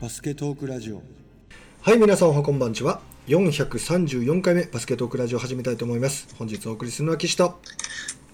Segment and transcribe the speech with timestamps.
[0.00, 1.02] バスケトークラジオ
[1.82, 3.02] はい、皆さんおはこんばんちは。
[3.26, 6.34] 434回目バスケットークラジオを始めたいと思います。
[6.38, 7.60] 本日お送りするのは岸と。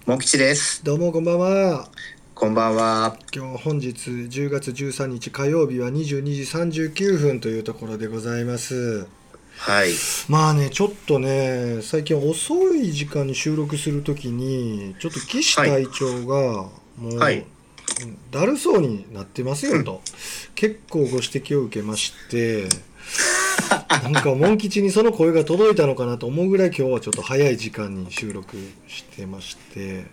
[0.05, 0.81] モン吉です。
[0.85, 1.89] どうもこんばんは。
[2.35, 3.17] こんばんは。
[3.35, 6.23] 今日本日10月13日火曜日は22
[6.71, 9.05] 時39分というところでございます。
[9.57, 9.89] はい。
[10.29, 17.45] まあね、ちょっとね、最近遅い時間に収録するときに、ちょっと岸隊長がもう、はい
[18.31, 20.01] だるそうになってますよと、
[20.55, 22.67] 結構ご指摘を受けまして、
[24.03, 30.05] なんか、モン吉にその声が届いたのかなと思うぐらい今日はちょっと早い時間に収録してまして、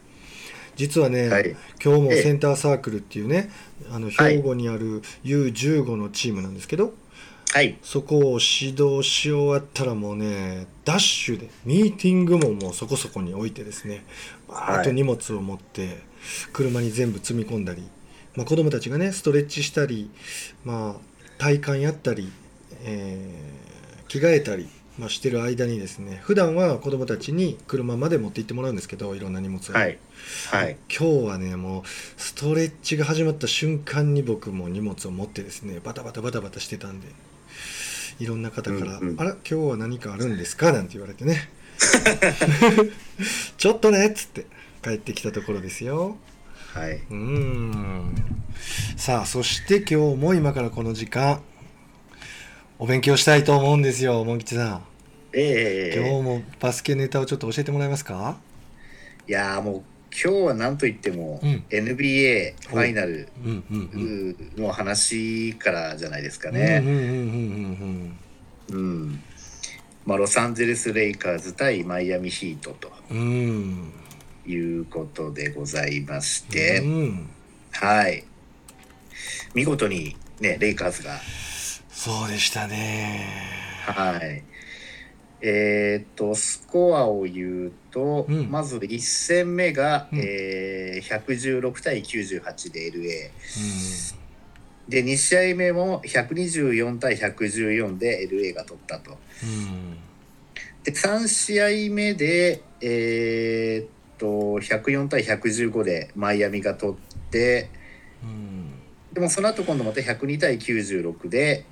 [0.76, 1.56] 実はね、はい。
[1.82, 3.50] 今日もええセンターサークルっていうね、
[3.90, 6.94] あのはい兵庫にある U15 のチームなんですけど、
[7.52, 7.78] はい。
[7.82, 14.04] そこを指導し終わったらもうね、ダッシュで、ミーティングももうそこそこに置いてですね、
[14.48, 16.02] バーッと荷物を持って、
[16.52, 17.82] 車に全部積み込んだり、
[18.36, 20.10] まあ、子供たちがね、ストレッチしたり、
[20.64, 21.00] まあ、
[21.38, 22.32] 体幹やったり、
[22.84, 23.64] えー
[24.06, 29.74] 着替えたり、まあ、してる間にですね、普段は子供たちに車まで持って行ってもらうんですけど、いろんな荷物を。
[29.74, 29.98] はい。
[30.52, 30.76] はい。
[30.88, 31.82] 今日はねもう
[32.20, 37.08] ストレッチが始まった瞬間に僕も荷物を持ってですねバタバタバタバタしてたんで
[38.20, 41.50] いろんな方から「うんうんあら今日は何かあるんですか?」なんて言われてね
[43.58, 44.46] ちょっとねっつって
[44.84, 46.16] 帰ってきたところですよ。
[46.74, 46.92] はい。
[46.96, 48.14] うーん。
[48.96, 51.40] さあそして今日も今からこの時間
[52.78, 54.84] お勉強したいと思うんですよモン吉さん。
[55.32, 58.36] ええ今日もバスケネタをちょっと教えてもらえますか？
[59.26, 61.64] いやーもう今日は何と言っても、うん。
[61.70, 63.28] NBA ファイナル
[64.56, 66.82] の話からじゃないですかね。
[68.70, 69.20] うん。
[70.06, 72.92] まあ、ロサンゼルス・レイカーズ対マイアミ・ヒートと。
[73.10, 73.92] うんうん
[74.46, 77.28] いうことでございましうて、ん、
[77.72, 78.24] はい。
[79.54, 81.18] 見事にね、レイカーズが
[81.90, 83.26] そうでしたね。
[83.86, 84.42] はい。
[85.46, 93.30] えーっと、スコアを言うと、うんまず1戦目が、うんえー116対98で LA。
[94.88, 99.18] で、2試合目も124対114で LA が取ったと。
[99.42, 99.96] うん、
[100.82, 103.88] で、3試合目で、えーっ
[104.24, 106.96] と、104対115でマイアミが取っ
[107.30, 107.68] て、
[108.22, 108.70] うん、
[109.12, 111.64] でもその後今度また102対96で、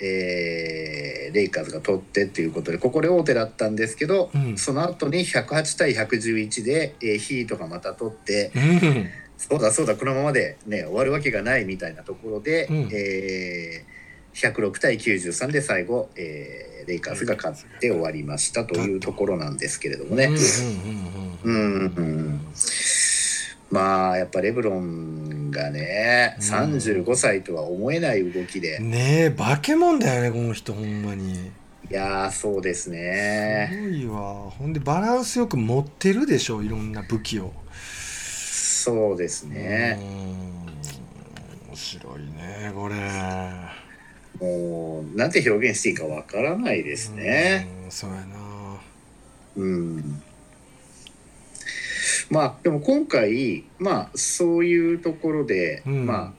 [0.00, 4.56] えーレイカーズが取ってっていうことでここで大手だったんですけど、うん。
[4.56, 13.94] その後に108対111で、えーヒートがまた取ってうん、そうだそうだこのままで、ね、終わるわけがないみたいなところで、うんえー
[14.34, 20.30] 106対93で最後、えーレイカーズが勝って終わりましたというところなんですけれどもね。
[23.70, 28.90] まあやっぱレブロンがね、うん35歳とは思えない動きで、うん。
[28.90, 31.34] ねえ、化け物だよね、この人、ほんまに。
[31.90, 34.50] いやーそうですすねごいわ。
[34.50, 37.52] ほんで、バランスよく持ってるでしょいろんな武器を。
[37.72, 41.68] そうですねうん。
[41.68, 42.94] 面白いね、これ。
[44.40, 47.90] もうなんて表現していいかわからないですねうん。
[47.90, 48.80] そうやな。
[49.56, 50.22] うん
[52.30, 56.32] まあでも今回まあそういうところで、うんまあ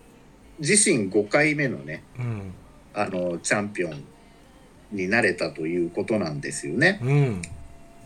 [0.59, 2.53] 自身5回目のねうん、
[2.93, 4.03] あのチャンピオン
[4.91, 6.99] になれたということなんですよね。
[7.03, 7.41] うん、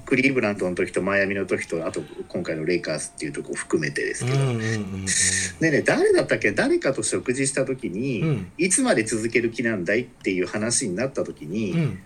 [0.10, 6.52] クリーブランドの時とマイアミの時とあと今回のレイカーズっていうとこ含めてですうん、けど、うん、うん、でね誰だったっけ？
[6.52, 8.52] 誰かと食事した時に、うん。
[8.58, 12.00] いつまで続ける気なんだいっていう話になった時に、うん、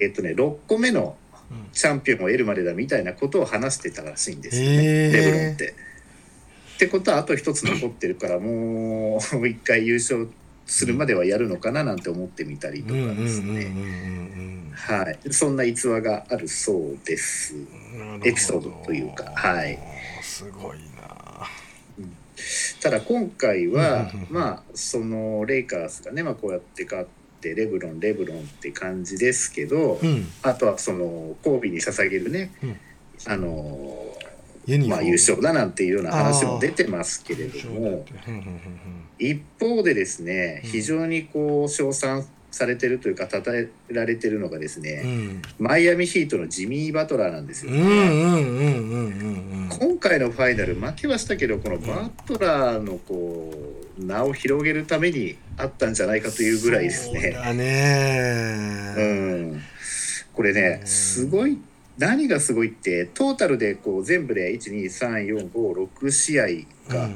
[0.00, 1.16] えっとね6個目の
[1.50, 1.70] うん。
[1.72, 5.74] チャンピオンを得るまでだみたいなことを話してたらしいんですよね、レブロンって。
[6.76, 10.28] ってことはあと一つ残ってるから もう一回優勝
[10.70, 13.72] するまではやるのかななんて思ってみたりとかですね。
[14.72, 17.56] はい、そんな逸話があるそうです。
[18.24, 19.24] エピソードというか。
[19.34, 19.76] はい。
[20.22, 21.44] すごいな。
[22.80, 27.06] ただ今回はまあそのレイカーズがね、まあ、こうやって勝っ
[27.40, 30.28] てレブロンレブロンって感じですけど、うん。
[30.42, 32.76] あとはその神戸に捧げるね、うん。
[33.26, 34.06] あの
[34.86, 38.04] まあ優勝だなんていうような話も出てますけれども
[39.20, 40.70] 一方でですねうん。
[40.70, 45.42] 非常にこう称賛されてるというか称えられてるのがですうね、ん。
[45.58, 47.80] マイアミヒートのジミー・バトラーなんですよね。
[47.80, 49.68] うんうんうんうんうん。
[49.68, 53.52] 今回のファイナル負けはしたけどこのバトラーのこ
[53.98, 57.20] う名を広げるためにあったんじゃないかというぐらいですね。
[57.20, 58.94] そうだね。
[58.96, 59.62] うん、
[60.32, 60.86] これねうん。
[60.88, 61.58] すごい
[61.98, 66.46] 何がすごいってトータルでこう全部で12345 6試合
[66.88, 67.10] が、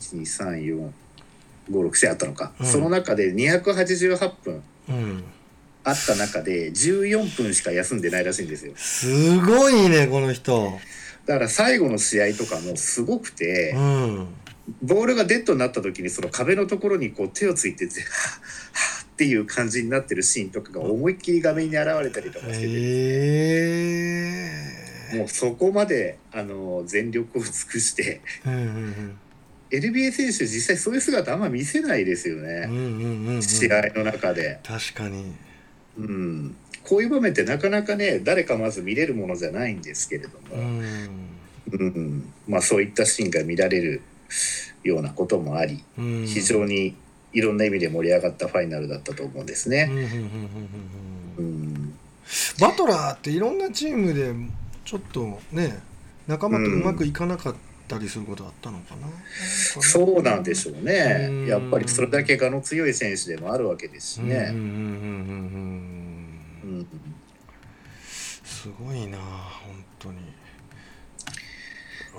[0.00, 1.05] 12345 56試
[2.06, 2.66] 合あったのか、うん。
[2.66, 5.24] その中で288分うん。
[5.84, 8.72] あった中で14分しか休んでないらしいんですよ。
[8.76, 10.72] すごいねこの人。
[11.26, 14.28] だから最後の試合とかもすごくて、うん。
[14.82, 22.66] ボールがデッドになった時にその壁のところにこう手をついててっていう感じになってるシーンとかが思いっきり画面に現れたりとかして
[25.12, 29.18] て、もうそこまであの全力を尽くしてうんうん
[29.70, 33.42] NBA 選手実際そういう姿あんま見せないですようんうね、んうんうん。
[33.42, 35.32] 試合の中で、確かに。
[35.98, 40.82] うん、こういう場面ってなかなかね誰かまず見れるものじゃないんですけれどうも、ん。
[41.72, 42.32] うん。
[42.46, 44.02] まあ、そういったシーンが見られる
[44.84, 46.26] ようなこともありうん。
[46.26, 46.94] 非常に
[47.32, 49.90] いろんな意味で盛り上がったファイナルだったと思うんですね。
[52.60, 54.32] バトラーっていろんなチームで
[54.84, 55.78] ちょっとね
[56.26, 57.54] 仲間とうまくいかなかっ
[57.88, 61.26] たりすることあったのかな、そうなんでしょうね。
[61.30, 61.46] うん。
[61.46, 64.46] やっぱりそれだけ我の強い選手でもあるわけですしね。
[68.44, 70.18] すごいな本当に。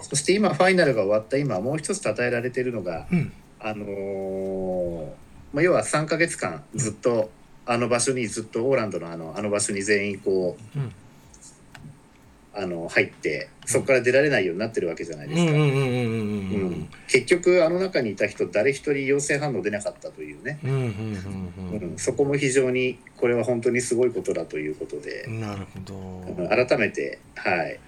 [0.01, 3.33] そして今ファイナルが終わった今もう一つ称えられているのが、うん。
[3.59, 5.07] あのー
[5.53, 7.29] まあ、要は3ヶ月間ずっと
[7.65, 10.93] あの場所にずっとオーランドのあのあの場所に全員こううん
[12.59, 15.51] あの入ってそこから出られないようになってるわけじゃないですか。
[17.07, 20.59] 結局あの中にいた人誰一人陽性反応出なかったというね、
[21.97, 25.95] そこも非常にこれは本当にすごいことだということで、うんなるほど。
[25.95, 26.49] うん。
[26.49, 27.79] 改めて、はい、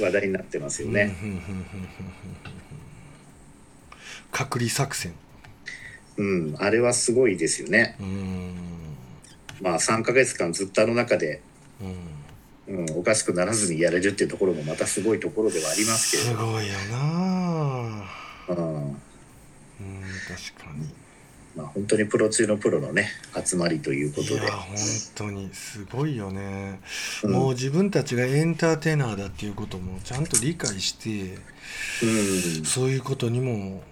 [0.00, 1.12] 話題になってますよね。
[4.30, 5.12] 隔離作戦。
[6.16, 7.96] うん、あれはすごいですよね。
[7.98, 8.54] うん。
[9.60, 11.40] まあ3ヶ月間ずっとあの中で、
[11.80, 12.13] うん
[12.66, 18.08] うん、おかしくならずにやれるっていうところもまたすごいところではありますけれど、すごいよな。
[18.48, 18.96] うんうん
[20.28, 20.88] 確かに。
[21.56, 23.10] まあ、本当にプロ中のプロのね
[23.44, 24.34] 集まりということで。
[24.34, 24.76] いや、本
[25.14, 26.80] 当にすごいよね、
[27.22, 27.32] うん。
[27.32, 31.38] もう自分たちがエンターテイナーだっていうこともちゃんと理解して
[32.02, 33.82] うん、そういうことにも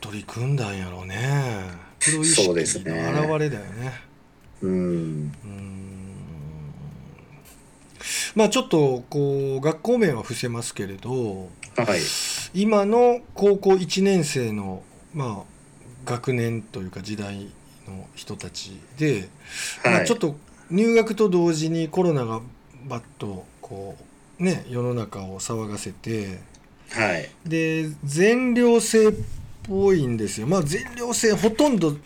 [0.00, 1.62] 取り組んだんやろうね。
[2.00, 3.14] プロ意識のそうですね。
[3.16, 3.92] 表れだよね。
[4.62, 5.95] うん、うん
[8.36, 12.00] まあちょっとこう学校名は伏せますけれどはい、
[12.54, 17.50] 今の高校1年生のまあ学年というか時代
[17.86, 19.28] の人たちで、
[19.84, 20.36] まあ、はいちょっと
[20.70, 22.40] 入学と同時にコロナが
[22.88, 23.94] バッとこ
[24.40, 26.38] うね世の中を騒がせて
[26.90, 29.12] はい、で全寮制っ
[29.64, 30.46] ぽいんですよ。
[30.46, 31.96] まあ全寮制ほとんど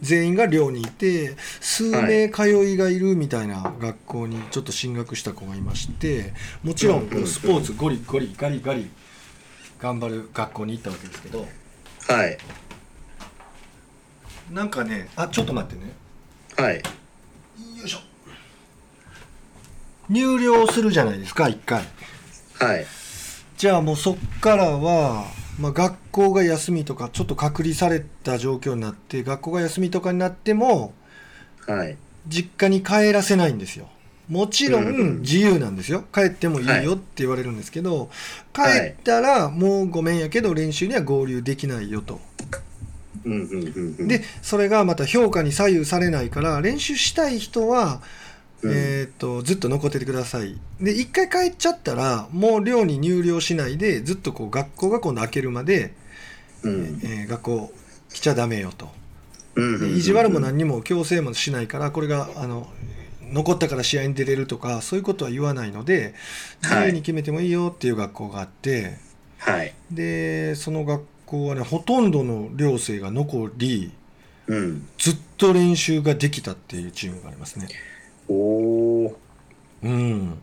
[0.00, 6.32] 全員が寮にいて数名通いがいるみたいな学校にちょっと進学した子がいまして
[6.62, 8.90] もちろんスポーツゴリゴリガリガリ
[9.78, 11.46] 頑張る学校に行ったわけですけど。
[12.08, 12.38] はい、
[14.50, 15.92] なんかねあちょっと待ってね。
[16.56, 16.82] はい、よ
[17.84, 17.98] いしょ。
[20.08, 21.86] 入寮するじゃないですか1回。
[22.58, 22.86] はい、
[23.58, 25.26] じゃあもうそっからは、
[25.58, 30.94] まあ、学校が休みとかちょっと隔離された状況になって学校が休みとかになっても
[31.66, 31.96] はい、
[32.26, 33.88] 実家に帰らせないんですよ。
[34.28, 36.04] もちろうん自由なんですよ。
[36.14, 38.10] 帰ってもいいよって言われるんですけど、
[38.52, 38.90] 帰はい。
[38.90, 42.20] ったらもうごめんやけど練習には合流できないよと。
[43.24, 48.00] でそれがまた評価に左右されないから練習したい人は、
[48.62, 48.72] うん。
[48.72, 50.56] えー、とずっと残っててください。
[50.80, 55.94] で一回帰っちゃったらもう寮に入寮しないでずっとこう学校が今度開けるまで、
[56.62, 57.72] うん、えー学校
[58.12, 58.88] 来ちゃダメよと。
[59.56, 62.68] 意地悪も何にも強制もしないからこれがあの
[63.32, 66.14] 残ったから試合に出れるとかそういうことは言わないので
[66.62, 68.98] 自由に決めてもいいよっていう学校があって、
[69.38, 73.90] はい、でその学校はねほとんどの寮生が残り
[74.48, 77.68] うん、ずっと練習ができたっていうチームがありますね。
[78.28, 79.18] おお、
[79.82, 80.38] うん。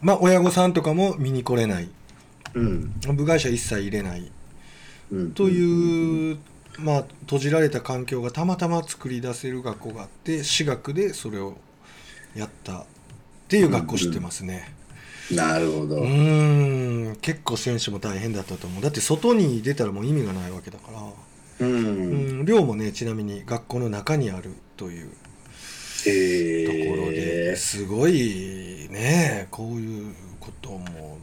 [0.00, 1.88] まあ親御さんとかも見に来れない。
[2.54, 4.30] うん、部外者一切入れない。
[5.10, 6.38] うん、という、
[6.78, 11.56] まあ閉じられた環境がたまたま作り出せる学校があって私学でそれを
[12.34, 12.84] やったっ
[13.48, 14.74] ていう学校知ってますね。
[15.30, 17.16] なるほど、うーん。
[17.16, 18.82] 結構選手も大変だったと思う。
[18.82, 25.10] だって外に出たらもう意味がないわけだから、うん、うん、寮もねちなみに学校の中にあるというへ
[26.04, 31.18] ところえですごいねこういうことも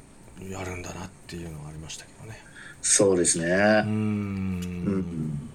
[0.50, 2.40] やるんだなっていうのがありましたけどね。
[2.82, 3.46] そうですね。
[3.46, 5.49] うーうんん、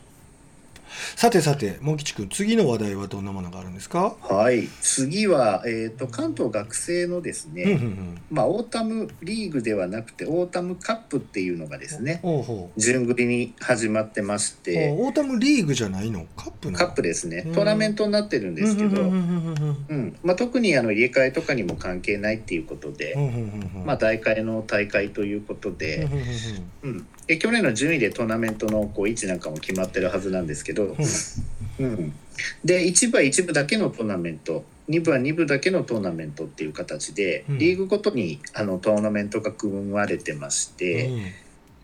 [1.16, 4.16] さてさてモン吉君次の話題はどんなものがあるんですか？
[4.22, 4.68] はい。
[4.80, 8.20] 次は、えーと、関東学生のですね、うんうんうん。
[8.30, 14.94] まあ、オータムリーグではなくてオータムカップっていうのがですねほうほう順繰りに始まってまして。
[14.98, 16.26] オータムリーグじゃないの？
[16.36, 17.44] カップカップですね。
[17.46, 17.52] うん。
[17.54, 23.28] トーナメントになってるんですけど、特にあの入れ替えとかにも関係ないっていうことで、うんうん
[23.76, 26.20] うんまあ、大会の大会ということうんで,、うんうん。
[26.82, 30.83] うん、で去年の順位でトーナメントのこう位置なんかも決まってるはずなんですけど、
[31.78, 32.12] うん、
[32.64, 34.64] で1部は1部だけのトーナメント。
[34.88, 37.58] 2部は2部だけのトーナメントっていう形で、うん。
[37.58, 41.22] リーグごとにあのトーナメントが組まれてまして、うん。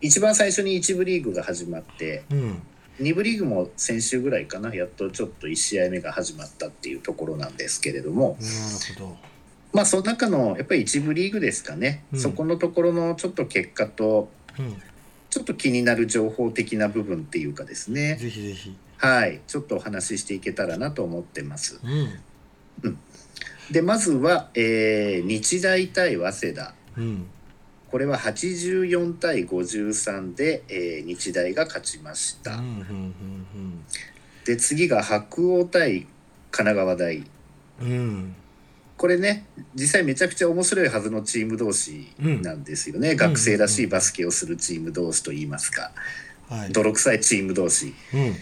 [0.01, 2.37] 一番最初に1部リーグが始まってうん。
[2.37, 2.61] うん
[2.99, 8.37] 2部リーグも先週ぐらいかなやっとちょっと1試合目が始まったっていうところなんですけれども。
[8.39, 8.53] なる
[8.99, 9.17] ほど。
[9.73, 12.19] まあその中のやっぱり一部リーグですかね、うん。
[12.19, 14.29] そこのところのちょっと結果と
[14.59, 14.75] うん。
[15.31, 18.17] ちょっと気になる情報的な部分っていうかですね。
[18.17, 19.41] ぜひぜひはい。
[19.47, 21.79] ちょっとお話ししていけたらなと思ってます。
[21.83, 22.97] うん。
[23.71, 26.75] でまずは、えー日大対早稲田。
[26.97, 27.25] うん。
[27.89, 33.85] これは84対53で、えー日大が勝ちました、うんうんうん
[34.45, 36.07] で次が白鴎対
[36.51, 37.17] 神奈川大。
[37.81, 37.87] うん。
[37.87, 38.35] うん
[38.97, 45.91] これね実際めちゃくちゃ面白いはずのチーム同士なんですよね、学生らしいバスケをするチーム同士といいますか、
[46.47, 46.71] はい。
[46.71, 47.95] 泥臭いチーム同士。
[48.13, 48.35] うん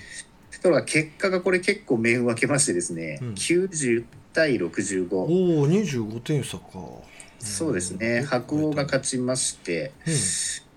[0.62, 3.34] とは結果がこれ結構面を分けましてですね、うん。
[3.34, 5.28] 90対65おお
[5.68, 6.64] 25点差か。
[7.40, 8.26] そうですね。
[8.28, 9.94] 白鴎が勝ちまして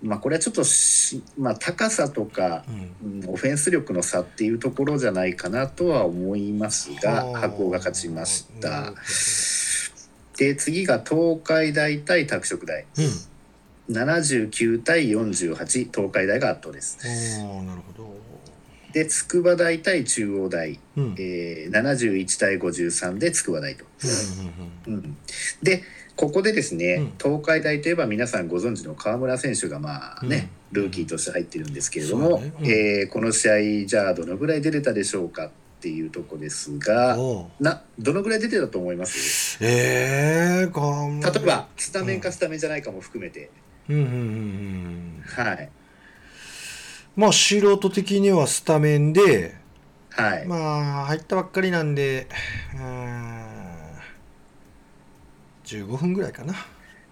[0.03, 3.23] うまあこれはちょっとし、まあ、高さとか、んうん。
[3.23, 7.41] うんオフェンス力の差っていうところじゃないかなとは思いますがはあ。
[7.41, 8.93] 白鴎が勝ちました。
[10.37, 12.85] で次が東海大対拓殖大。
[12.97, 13.03] ど
[14.01, 16.99] 79対48東海大が圧倒です。
[17.39, 18.32] なるほど
[18.93, 21.05] で筑波大対中央大、うん。
[21.05, 23.85] うんえー、71対53で筑波大と、
[24.87, 25.17] うんうん、
[25.63, 25.83] で
[26.15, 27.13] ここでですね、うん。
[27.19, 32.53] 東海大といえば皆さんご存知の川村選手がまあね、ルーキーとして入ってるんですけれども、ね。
[32.61, 32.67] うん。
[32.67, 37.17] えーこの試合じゃあどのぐらい出れたでしょうかっていうとこですが
[37.59, 39.59] などのぐらい出てたと思います？
[39.61, 43.51] ええー、例えばスタメンかスタメンじゃないかも含めて、
[43.89, 45.23] うんうんうんうん。
[45.25, 45.69] はい
[47.17, 49.55] まあ素人的にはスタメンで
[50.11, 52.27] はい、まあ入ったばっかりなんで
[52.75, 53.73] うーん
[55.65, 56.55] 15分ぐらいかな。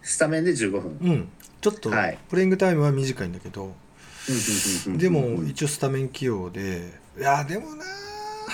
[0.03, 1.29] スタメンで15分、うん。
[1.61, 2.19] ちょっとはい。
[2.29, 3.75] プレイングタイムは短いんだけど、うんうんう
[4.91, 6.93] んうんでも一応スタメン起用で。
[7.19, 7.85] いやでもな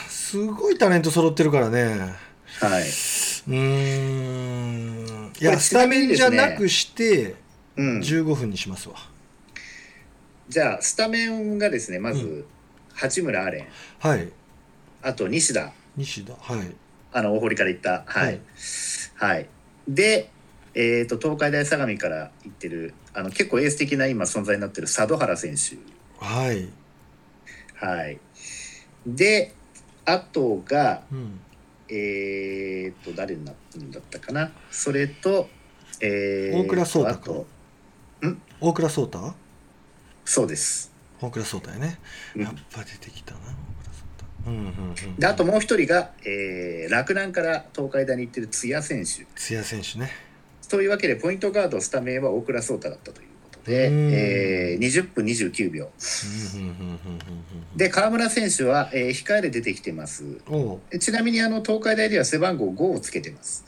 [0.08, 2.14] すごいタレント揃ってるからね。
[2.60, 2.82] はい。
[2.82, 5.32] うーん。
[5.40, 7.34] いやスタメンじゃちなくして
[7.76, 8.94] うん、15分にしますわ、
[10.48, 12.44] じゃあスタメンがですねまず、う
[12.94, 13.66] 八村アレン。
[13.98, 14.32] はい。
[15.02, 15.72] あと西田。
[15.96, 16.74] 西田はい。
[17.12, 18.04] あの大堀から行った。
[18.06, 18.40] はい。
[19.16, 19.48] はい、
[19.88, 20.30] で
[20.74, 25.78] えー、と東海大相模から行ってるあの結構エース的な今存在になってる佐渡原選手。
[26.24, 26.68] はい、
[27.74, 28.18] はい。
[29.06, 29.54] で
[30.04, 31.40] あとがうん、
[31.88, 34.52] えー、と誰になるんだったかな。
[34.70, 35.48] それと
[36.00, 37.46] えー、大倉颯太あと
[38.60, 39.45] 大倉颯太？
[40.26, 40.92] そうです。
[41.20, 41.98] 大倉颯太やね。
[42.34, 42.42] うん。
[42.42, 49.24] やっぱ出てきたな大倉颯太うんうんうんであともう一人が、えー、洛南から東海大に行ってる津谷選手。
[49.40, 50.10] 津谷選手ね。
[50.68, 54.10] というわけでポイントガードスタメンは大倉颯太だったということで、うん。
[54.12, 55.90] えー、20分29秒。
[57.76, 60.24] で川村選手は、えー控えで出てきてます。
[60.98, 63.64] ちなみにあの東海大では背番号5をつけてます、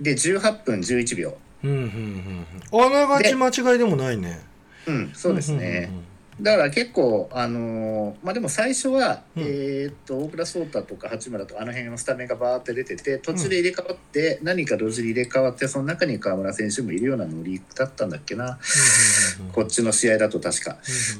[0.00, 1.36] で18分11秒。
[1.64, 4.40] あながち間違いでもないね
[4.86, 5.90] うんそうですね、
[6.40, 9.42] だから結構あのーまあでも最初は、うん。
[9.42, 18.58] えーっと大倉颯太とか八村とかあの辺のスタメンがバーって出てて途中で入れ替わって、何か同時に入れ替わってその中に川村選手もいるようなノリだったんだっけな、
[19.52, 20.76] こっちの試合だと確か。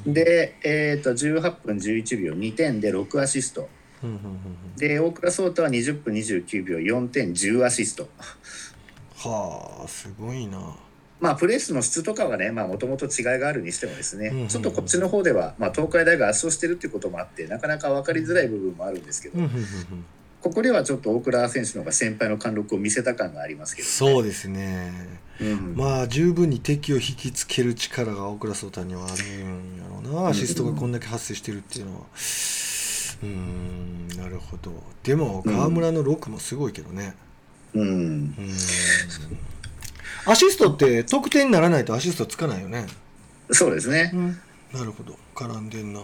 [0.06, 3.68] で、えーっと18分11秒2点で6アシスト。
[4.02, 4.76] うんうんうんうん。
[4.76, 8.08] で大倉颯太は20分29秒4点10アシスト。
[9.16, 10.76] はあすごいな
[11.20, 14.48] まあプレースの質とかはねもともと違いがあるにしてもですね、うんうんうん。
[14.48, 19.64] ちょっとこっちの方では、まあ、東海大が圧勝してるっていうこともあってなかなか分かりづらい部分もあるんですけど、うんうんうんうん。
[20.42, 24.92] ここではちょっと大倉選手の方が先輩の貫禄を見せた感がありますけど、そうですね。
[25.40, 25.74] うん。
[25.76, 30.28] まあ十分に敵を引きつける力が大倉颯太にはあるんやろうな。
[30.28, 32.00] アシストがこんだけ発生してるっていうのは。
[32.00, 34.70] うーんなるほど。
[35.02, 37.16] でも川村の6もすごいけどね。
[37.74, 37.82] うん。
[37.82, 38.34] うーん
[40.26, 42.86] アシストって得点にならないとアシストつかないよね。
[43.52, 44.12] そうですね、
[44.72, 45.16] なるほど。
[45.34, 46.02] 絡んでんな。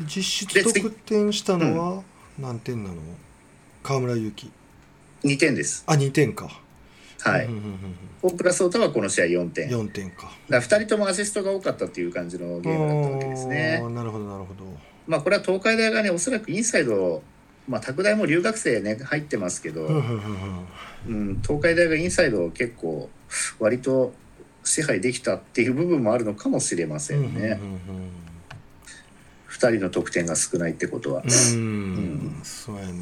[0.00, 2.02] 実質得点したのは
[2.38, 2.96] 何点なの？
[3.82, 4.50] 河村勇輝。
[5.24, 5.82] 2点です。
[5.86, 6.48] あ2点か。
[7.20, 9.68] はい、うんうんうん大倉颯太はこの試合4点。
[9.68, 10.30] うん、4点か。
[10.48, 14.64] だから2人ともアシストが多かったっていう感じのゲームだったわけですあねーなるほどなるほど。
[15.08, 17.22] まあこれは東海大がねおそらくインサイド
[17.68, 19.92] まあ拓大も留学生ね入ってますけど、う
[21.12, 23.08] ん東海大がインサイドを結構
[23.60, 24.12] 割と
[24.64, 28.10] 支配できたっていう部分もあるのかもしれませんね、うんうん
[29.50, 31.24] 2人の得点が少ないってことは。
[31.28, 32.92] そうやね。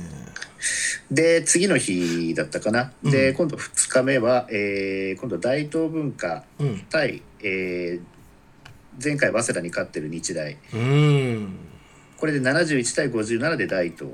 [1.10, 3.10] で次の日だったかな、うん。
[3.10, 6.78] で今度2日目は、えー今度大東文化うん。
[6.88, 8.02] 対、えー
[9.04, 10.56] 前回早稲田に勝ってる日大。
[10.72, 10.80] うん。
[10.80, 10.82] う
[11.40, 11.58] ん
[12.16, 14.08] これで71対57で大東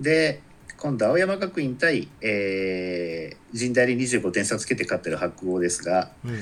[0.00, 0.40] で
[0.76, 6.40] 今度青山学院対、えー、神大に25点差つけて勝ってる白鴎ですが、うん。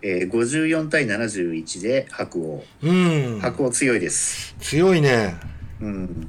[0.00, 3.40] えー、54対71で白鴎うん。
[3.40, 4.54] 白鴎強いです。
[4.60, 5.36] 強いね。
[5.80, 6.28] うん、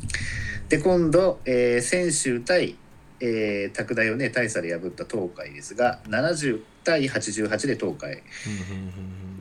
[0.70, 2.76] で今度、えー、専修対、
[3.20, 8.22] えー、拓大をね大差で破った東海ですが70対88で東海、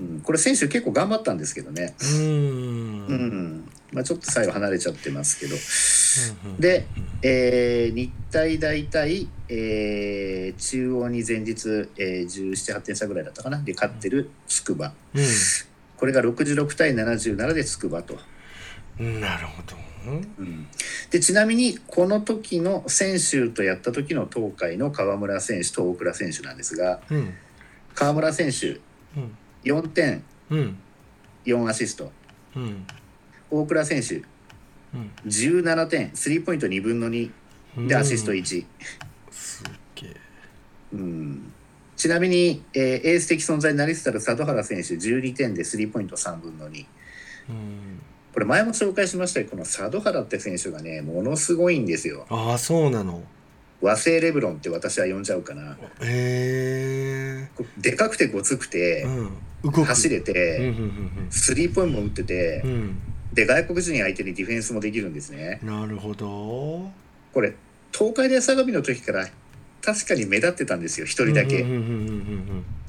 [0.00, 2.18] うん、これ選手結構頑張ったんですけどね、うん。
[2.18, 5.56] うんううんんまあ、ちょっと最後離れちゃってますけど。
[6.60, 6.86] で、
[7.22, 13.62] えー日体大対、えー中央に前日、えー、1718点差ぐらいだったかな。
[13.62, 14.92] で勝ってる筑波。
[15.14, 15.18] う
[15.96, 18.18] これが66対77で筑波と。
[19.02, 19.76] んなるほど。
[20.06, 20.66] うん。
[21.10, 27.34] でちなみにこの時の選手とやった時の東海の川村選手と大倉選手なんですがうん。
[27.94, 28.80] 川村選手
[29.16, 29.36] うん。
[29.64, 30.78] 4点うん
[31.46, 32.12] 4アシスト。
[32.54, 32.86] うん
[33.50, 35.10] 大倉選手うん。
[35.26, 37.30] 17点スリーポイント2分の2
[37.86, 38.64] でアシスト1、
[39.30, 40.16] すっげえ。
[40.94, 41.52] うん。
[41.96, 46.86] ちなみに、えーエース的存在になりつつある佐渡原選手12点でスリーポイント3分の2
[47.50, 48.00] うん。
[48.32, 52.26] これ前も紹介しましたけどこの佐渡原って選手がねものすごいんですよ。
[52.30, 53.22] ああそうなの。
[53.80, 55.76] 和製レブロンって私は呼んじゃうかな。
[56.02, 59.30] へえでかくてごつくて、うん。
[59.64, 59.84] 動く。
[59.84, 62.98] 走れうんて、うんスリーポイントも打っててうんう、ん
[63.32, 65.60] で外国人相手にディフェンスもできるんですね。
[65.62, 66.90] なるほど。
[67.32, 67.54] これ
[67.92, 69.28] 東海大相模の時から
[69.80, 71.64] 確かに目立ってたんですよ一人だけ。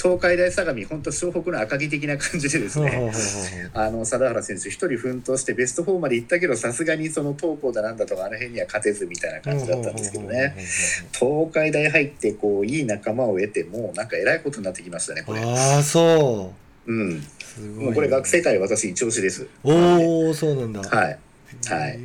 [0.02, 3.70] 東海大相模本当湘北の赤城的な感じでですね。
[3.74, 10.56] あの貞原選手一人奮闘してベスト4まで行ったけどさすがにその東高だなんだとかあの辺には勝てずみたいな感じだったんですけどね。
[11.14, 15.42] 東海大入ってこういい仲間を得てもうなんかえらいことになってきましたねこれ。
[15.42, 17.10] ああそうん。
[17.18, 17.78] うすごい。
[17.80, 19.48] ねもうこれ学生界私一押しです。
[19.64, 20.82] おおそうなんだ。
[20.82, 21.20] はい。
[21.68, 22.00] はい。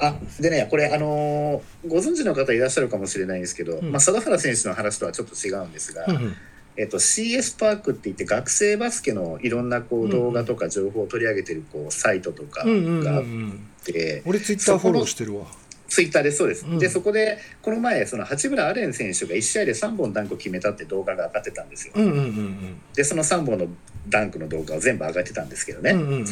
[0.00, 3.92] あでねこれあのーご存知の方いらっしゃるかもしれないんですけど、うん。
[3.92, 6.36] まあ、貞原選手の話とはちょっと違うんですが、うんうん。
[6.76, 15.46] えっと、CS パークって言って学生バスケのいろんなこうんう動画とか情報を取り上げてるこうサイトとかうんうんうんうがあっんて、俺ツイッターフォローしてるわ
[15.94, 16.78] ツイッターでそうです、うん。
[16.80, 23.68] でそこでこの前その八村アレン選手が1試合で3本ダンクを決めたって動画が上がってたんですよ、うんうんうんでその3本の
[24.08, 26.26] ダンクの動画を全部上がってたんですけどね、うんうんうん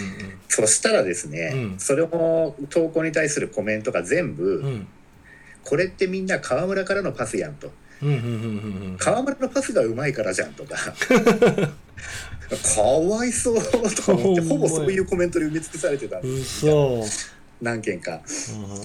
[0.49, 1.79] そしたらですね、うん。
[1.79, 4.67] それを投稿に対するコメントが全部、うん。
[4.67, 4.89] うん
[5.65, 7.71] これってみんな川村からのパスやんと。
[8.03, 8.27] うんうんうんう
[8.95, 10.75] ん川村のパスがうまいからじゃんとか。
[12.53, 17.01] かわいそうとか思ってほぼそういうコメントで埋め尽くされてたんうんですよ。
[17.01, 17.33] 嘘。
[17.63, 18.21] 何件か、
[18.51, 18.81] うんうん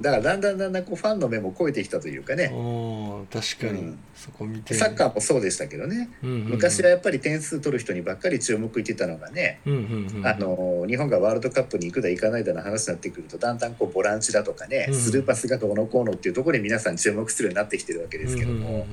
[0.00, 2.44] だからだんだんだんだんこうファンの目も超えてきたというかね。
[2.52, 3.80] うん確かに。
[3.80, 3.98] うん。
[4.14, 4.74] そこ見て。
[4.74, 6.08] サッカーもそうでしたけどね。
[6.22, 9.60] 昔はやっぱり点数取る人にばっかり注目いってたのがね。
[9.66, 10.26] うんうんうん。
[10.26, 18.86] あの日本がワールドカップに行くだ行かないだの話になってくるとだんだんこうボランチだとかね、うんスルーパスがどうのこうのっていうところに皆さん注目するようになってきてるわけですけども、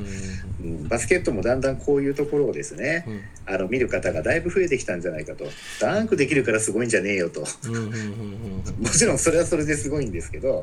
[0.61, 3.21] うんバスケットもだんだんこういうところをですねうん。
[3.45, 5.45] あの見る方がだいぶ増えてきたんじゃないかと。
[5.81, 7.45] ダンクできるからすごいんじゃねえよと。
[7.65, 8.83] うんうんうんうん。
[8.83, 10.62] もちろんそれはそれですごいんですけど、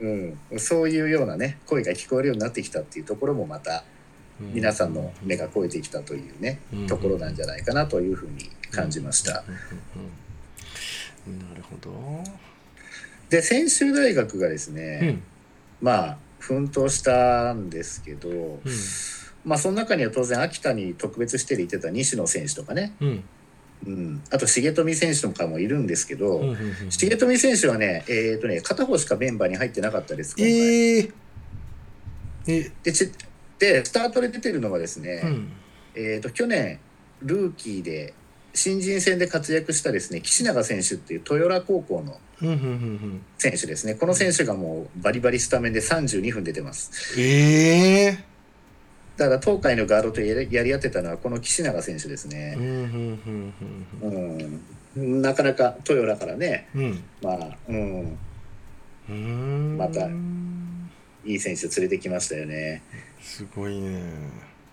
[0.00, 3.84] うん、そういうようなね声が聞こえるようになってきたっていうところもまた
[4.40, 4.54] うん。
[4.54, 6.86] 皆さんの目が超えてきたというねうん。
[6.86, 9.44] ところなんじゃないかなというふうに感じました。
[11.26, 11.32] うん。
[11.32, 11.40] うん。
[11.40, 11.48] うん。
[11.50, 11.92] なるほど。
[13.30, 15.22] で専修大学がですうね、ん。
[15.80, 18.60] まあ奮闘したんですけど、うん。
[19.44, 23.24] まあその中には当然秋田に特別指定でいてた西野選手とかね、うん
[23.84, 26.56] うん、あと重富選手とかもいるんですけど、うんうんうん
[26.90, 31.12] 重富選手はね,、えーとね片方しかメンバーに入ってなかったです今回。
[32.48, 33.10] えでち
[33.58, 35.52] でスタートで出てるのがですね、うん。
[35.94, 36.78] えー、と去年
[37.22, 38.14] ルーキーで
[38.54, 43.22] 新人戦で活躍したですね岸永選手っていう豊良高校のうんうんうんうん。
[43.38, 43.94] 選手ですね。
[43.94, 47.18] この選手がもうバリバリスタメンで32分出てます。
[47.18, 48.35] ええ
[49.16, 52.54] だから東海のガードとやり合ってたのはこの岸永選手ですね。
[52.56, 52.60] う。
[52.60, 53.52] んうん
[54.02, 54.62] うん
[54.96, 56.84] うん、なかなか豊だからね、うん。
[56.84, 58.18] うんまあ、うん、
[59.08, 59.76] うん。
[59.78, 60.06] また
[61.24, 62.82] いい選手連れてきましたよね。
[63.20, 64.00] すごいね。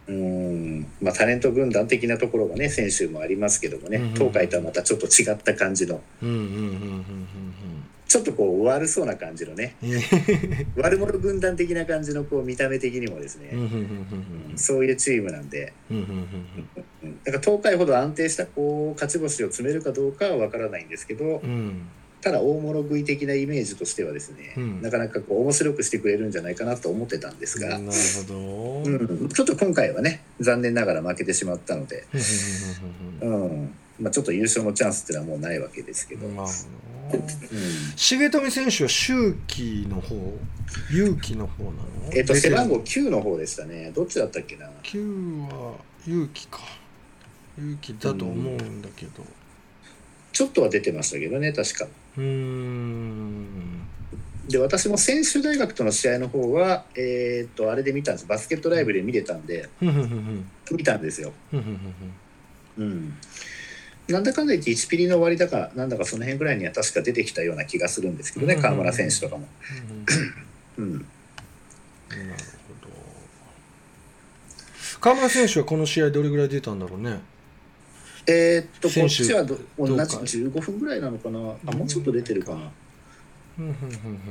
[0.06, 7.83] うん、まあタレント軍団的なところがね、先週もありますけどもね、うんうん東海とはまたちょっと違った感じの、うんうんうんうん
[8.14, 9.76] ちょっとこう悪そうな感じのね、
[10.78, 15.74] 悪者軍団的な感じのこう見た目的にもですね、うんそういうチームなんで、
[17.26, 21.88] だから東海ほど安定したこう勝ち星を詰めるかどうかは分からないんですけど、うん。
[22.22, 24.82] ただ大物食い的なイメージとしてはですね、うん。
[24.84, 27.92] なかなかこう面白くしてくれるんじゃないかなと思ってたんですが、なる
[28.28, 28.92] ほど。
[28.92, 32.06] うん、ちょっと今回はね残念ながら負けてしまったので、
[33.22, 36.48] うんまあ、ちょっと優勝のチャンスっていうのはもうないわけですけど、うんんううん。
[37.96, 40.16] 重富選手は周期の方？
[40.92, 41.78] 勇気の方なの？
[42.14, 43.92] えっと背番号9の方でしたね。
[43.94, 45.76] どっちだったっけな？9は
[46.08, 46.60] 勇気か。
[47.58, 49.24] 勇気だと思うんだけど。
[50.32, 51.86] ちょっとは出てましたけどね確か。
[52.18, 53.88] うーん。
[54.50, 58.26] で私も専修大学との試合の方はえっとあれで見たんです。
[58.26, 59.70] バスケットライブで見れたんで
[60.72, 61.32] 見たんですよ。
[61.52, 61.58] う
[62.84, 63.14] ん
[64.08, 69.48] なんだかんだ言って1ピリの終わりだかなんだかその辺ぐらいには確か出てきたような気がするんですけどねうん河村選手とかも、
[70.76, 71.08] ふんうん、なる
[72.82, 72.94] ほど。
[75.00, 77.22] 河村選手はこの試合どれぐらい出たんだろうね？
[78.28, 80.04] えーっとこっちはど同じどうか。
[80.18, 81.40] 15分ぐらいなのかな？
[81.66, 82.72] あもうちょっと出てるかな。
[83.56, 84.22] ふんふんふんふんふん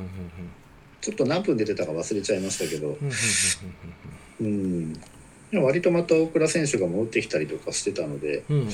[1.01, 2.99] ちょっと何分出てたか忘れちゃいましたけど。
[4.41, 4.95] うん
[5.55, 8.45] 割とまた大倉選手が戻ってきたりとかしてたので。
[8.51, 8.69] うん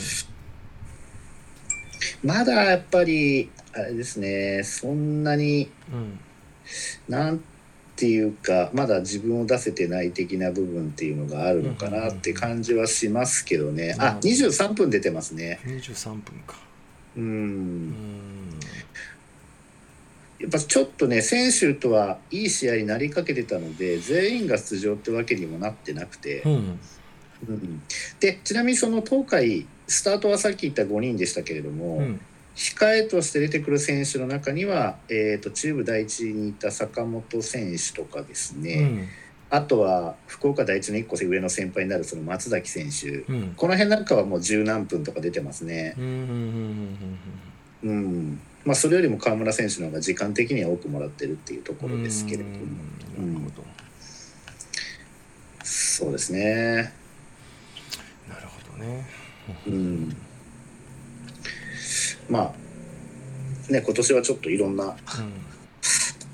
[2.23, 6.19] まだやっぱりあれですねそんなにうん。
[7.09, 7.41] なん
[7.97, 13.97] ていうかまだ自分を出せてない的な部分っていうのがあるのかなって感じはしますけどね。
[13.99, 15.61] あ23分出てますね。
[15.65, 16.57] 23分か。
[17.17, 18.61] ううんん。
[20.39, 26.43] やっぱちょっとね選手とはいい試合になりかけてたので全員が出場ってわけにもなってなくて。
[26.43, 26.79] う、ん。
[27.49, 27.83] うん。
[28.21, 32.21] でちなみにその東海スタートはさっき言った5人でしたけれども、うん。
[32.55, 39.09] 控えとして出てくる選手の中には、えー、と中部第一にいた坂本選手とかですうね、ん。
[39.49, 43.19] あとは福岡第一の1個上の先輩になるその松崎選手。
[43.33, 43.55] うん。
[43.57, 45.95] この辺なんかはもう十何分とか出てますね。
[45.97, 46.99] うん
[48.65, 52.51] まあ、それよりも川村選手の方が時間的には多くもらってるっていうところですけれども、
[53.19, 53.35] うん。
[53.35, 53.67] なるほど。
[55.63, 56.93] そうですね。
[58.29, 59.07] なるほどね
[59.67, 60.17] うん、
[62.29, 62.55] ま
[63.69, 64.95] あね今年はちょっといろんな、うん。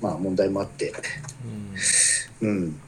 [0.01, 0.93] まあ、問題もあって、
[2.41, 2.49] うん。
[2.49, 2.79] うん。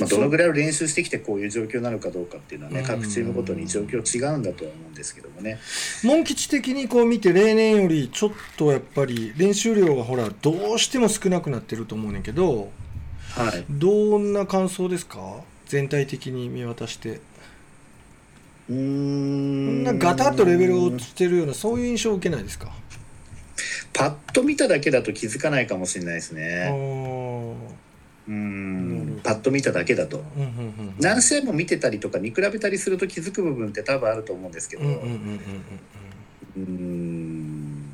[0.00, 2.86] まあ、どのぐらいを練習してきてこういう状況なのかどうかっていうのはね、うん。
[2.86, 5.58] 各チームごとに状況違うんだとは思うんですけどもね。
[6.04, 12.70] モン吉的にこう見て例年よりちょっとやっぱり練習量がほらどうしても少なくなってると思うねんけど
[13.34, 15.40] はい、どんな感想ですか？
[15.66, 17.20] 全体的に見渡して
[18.72, 19.82] うん。
[19.82, 22.72] んなガタッとレベルを落ちてるようなそういう印象を受けないですか？
[23.92, 26.70] パッと見ただけだと気づかないかもしれないですあね。
[26.72, 27.54] ー。
[28.28, 29.20] うん。
[29.22, 30.24] パッと見ただけだと。
[30.36, 30.50] うんうんう
[30.90, 35.08] ん何試合も見てたりとか見比べたりすると気づく部分って多分あると思うんですけど、うんうんうんうん。
[35.08, 35.40] うんうん
[36.54, 37.88] うーん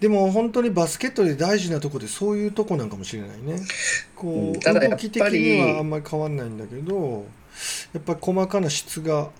[0.00, 3.60] でも本当にバスケットで大事なとこでそういうとこなんかもしれないね。
[4.16, 7.24] こう動き的にはあんまり変わんないんだけど
[7.92, 9.30] やっぱり細かな質が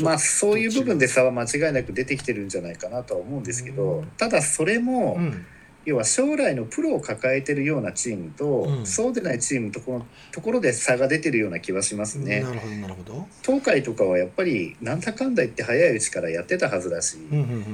[0.00, 4.06] まあそういう部分で差は間違いなく出てきてるんじゃないかなとは思うんですけど、うん。
[4.16, 5.46] ただそれも、うん。
[5.84, 8.86] 要は将来のプロを抱えてるようなチームと、うん。
[8.86, 12.40] そうでないチームとこのところで差が出てるような気はしますね。
[12.40, 13.28] なるほどなるほど。
[13.42, 17.66] 東海とかはやっぱりなんだかんだ言って早いうちからやってたはずだし、うんうんうんうん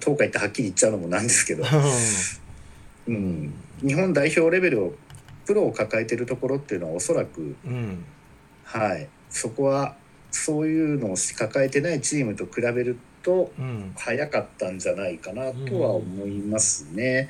[0.00, 1.66] 東海ってはっきり言っちゃうのもなんですけど、う
[3.10, 3.44] うん。
[3.46, 4.94] ん、日本代表レベルを
[5.46, 8.04] プロを抱えてるところっていうのはおそらく、んうん。
[8.64, 9.96] はい、そこは
[10.34, 13.92] そういうのを抱えてないチームと比べるとうん。
[13.96, 17.28] 早かったんじゃないかなとは思いますね。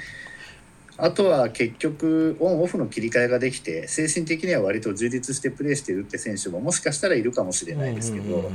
[0.97, 8.51] あとは結局オンオフの切り替えができて精神的には割と充実してプレーしてるって選手ももしかしたらいるかもしれないですけど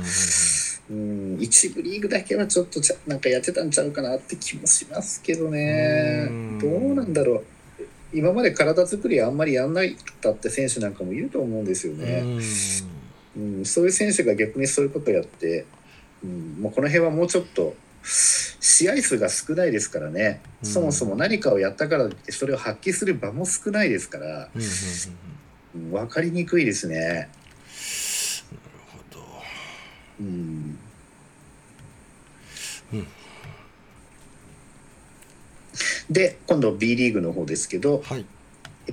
[0.90, 6.26] うん一部リーグだけはちょっとちゃなんかやってたんちゃうかなって気もしますけどね。
[6.28, 6.58] うん。
[6.58, 7.44] どうなんだろう。
[8.12, 12.24] 今まで体作りあんまりやんないかって選手なんかもいると思うんですよね。
[13.40, 15.64] うん、そういう選手が逆にそういうことをやって、
[16.22, 24.62] うん、もうこの辺はもうちょっと試合数が少ないですからね、うん、そもそも何かをやったからってそれを発揮する場も少ないですから、うん
[25.82, 26.96] うん、分かりにくいですね。
[26.98, 27.30] なる
[28.88, 29.20] ほど、
[30.20, 30.78] うん。
[36.10, 38.26] で今度 B リーグの方ですけど、はい。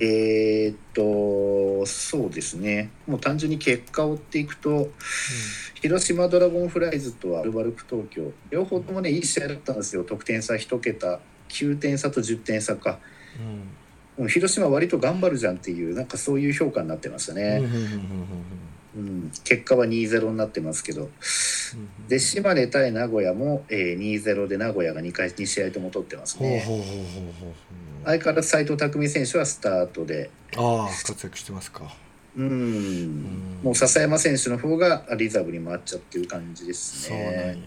[0.00, 2.90] えーっとそうですね。
[3.06, 4.90] もう単純に結果を追っていくと
[5.74, 8.32] 広島ドラゴンフライズとアルバルク東京。
[8.50, 10.04] 両方ともねいい試合だったんですよ。
[10.04, 12.98] 得点差1桁9点差と10点差か。
[13.38, 13.46] うん。
[13.46, 17.68] うん広島割と頑張るじゃんっていうなんかそういう評価になってましたうんうんね、うん。
[18.96, 19.06] うん。
[19.06, 21.02] うん、結果は2-0になってますけど。
[21.02, 22.08] うん。
[22.08, 26.60] で島根対名古屋も、えー、2-0で名古屋が2回2試合とも取ってますね。
[26.66, 26.96] ほうほうほう
[27.40, 30.30] ほう相変わらず斎藤匠選手はスタートで。
[30.56, 31.94] ああ活躍してますか。
[32.36, 33.60] うん。
[33.60, 33.62] ん。
[33.62, 37.32] もう笹山選手の方がリザーブに回っちゃってる感じですそうなんや。
[37.54, 37.62] ね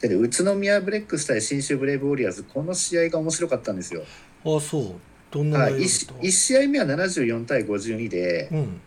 [0.00, 4.02] でね宇都宮ブレックス対信州ブレイブウォリアーズこの試合が面白かったんですよ、
[4.44, 4.94] ああそう。
[5.30, 6.30] どんなはい、内容だ 1, った？
[6.30, 8.80] 試合目は74対52で、うん。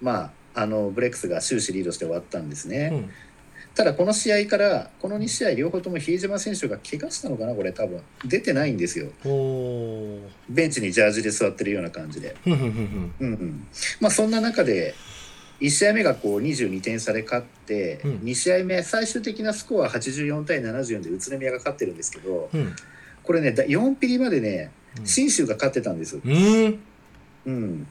[0.00, 3.10] まああのブレックスが終始リードして終わったんですね、うん
[3.76, 8.00] ただこの試合からこの2試合両方とも比江島選手が怪我したのかなこれ多分。
[8.24, 9.10] 出てないんですよ。
[10.48, 13.66] ベンチにジャージで座ってるような感じで、うんうん、
[14.00, 14.94] まあそんな中で
[15.60, 18.10] 1試合目がこう22点差で勝って、うん。
[18.20, 22.74] 2試合目最終的なスコアは84対74で宇都宮が勝ってるんですけどうん。
[23.22, 25.06] これねだ4ピリまでねうん。
[25.06, 26.14] 信州が勝ってたんです。
[26.16, 26.78] よ、うん。
[27.44, 27.86] うん、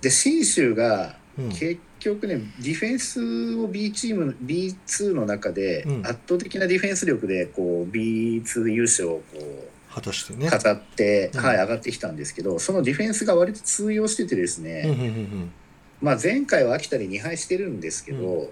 [0.00, 6.06] で信州がうん結局ねディフェンスを B チーム B2 の中でうん。
[6.06, 10.48] 圧倒的なディフェンス力でこう B2 優勝をこ果たしてうね。
[10.48, 11.40] 飾って、うん。
[11.40, 15.36] はい、上がってきたんですけどそのディフェンスが割と通用しててですね、
[16.00, 18.50] まあ、前回は秋田に2敗してるんですけど、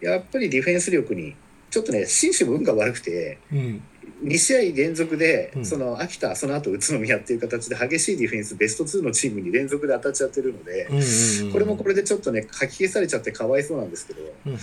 [0.00, 1.34] やっぱりディフェンス力に
[1.70, 3.82] ちょっとね信州も運が悪くてうんうん
[4.22, 5.64] 2試合連続で、うん。
[5.64, 10.86] その秋田その後宇都宮っていう形で激しいディフェンスベスト2のチームに連続で当たっちゃってるので。
[10.90, 14.60] うんうんうんこれもこれでちょっとね書き消されちゃってかわいそうなんですけどうんうんうん。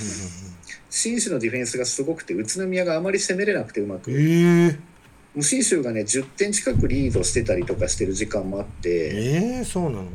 [0.89, 4.11] 信州のディフェンスがすごくて宇都宮があまり攻めれなくてうまく。
[4.11, 4.95] うんええ
[5.35, 10.05] もう信州がね10点近くリードしてたりとかしてる時間もあってええそうなの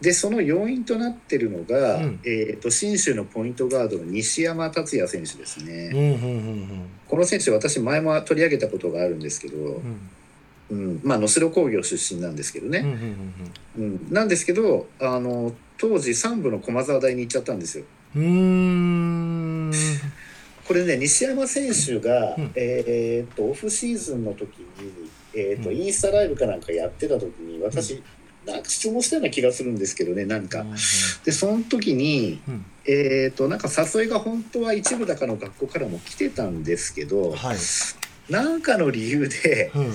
[0.00, 2.20] でその要因となってるのが、うん。
[2.24, 10.10] えー、と信州のポイントガードの西山達也選手ですね、うんうんうんこの選手私前も取り上げたことがあるんですけど、うん。
[10.70, 11.00] うん。
[11.04, 12.80] まあ、能代工業出身なんですけどね、
[13.78, 17.84] うんなんですけどあの当時3部の駒沢大に行っちゃったんですよ。
[18.16, 18.18] う
[20.66, 22.52] これね西山選手が、うん。
[22.56, 24.66] えーっとオフシーズンの時に、
[25.32, 25.76] えーっとうん。
[25.76, 28.02] インスタライブかなんかやってた時に私、
[28.46, 30.64] なんか質問したような気がするんですけどねなんか。
[31.24, 37.56] でその時に、うんえーっとなんか誘いが本当は一部だかの学校からも来てたんですけどはい
[38.30, 39.92] なんかの理由でうん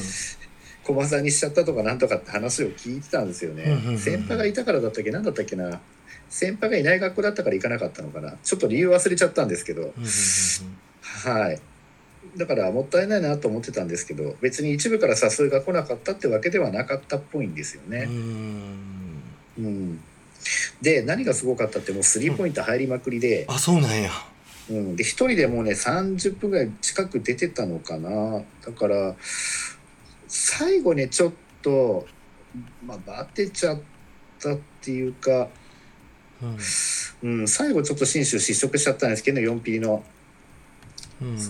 [0.84, 3.64] 駒沢にしちゃったとかなんとかって話を聞いてたんですよね。
[3.64, 5.80] うんうんうんうん先輩がいたからだったっけ何だったっけな
[6.30, 9.82] 先輩がいない学校だったから行かなかったのかなちょっと理由忘れちゃったんですけど。
[9.82, 10.08] うんうん
[11.02, 11.60] はい。
[12.38, 18.06] だからもったいないなと思ってたんですけど別に一部から誘いが来なかったってわけではなかったっぽいんですようんうね。
[18.06, 19.22] ん。
[19.58, 20.02] うん、
[20.82, 24.10] で何がすごかったってもうスリーポイント入りまくりで,、あそうなんや。
[24.70, 28.42] うん、で1人でもうね30分ぐらい近く出てたのかな。
[28.66, 29.16] だから
[30.28, 32.08] 最後ねちょっと、
[32.86, 33.82] まあ、バテちゃっ
[34.40, 35.50] たっていうか、
[36.42, 36.58] うん。
[37.24, 39.96] うん、最後ちょっと信州失速しちゃったんですけど4ピリの。
[39.96, 40.21] うん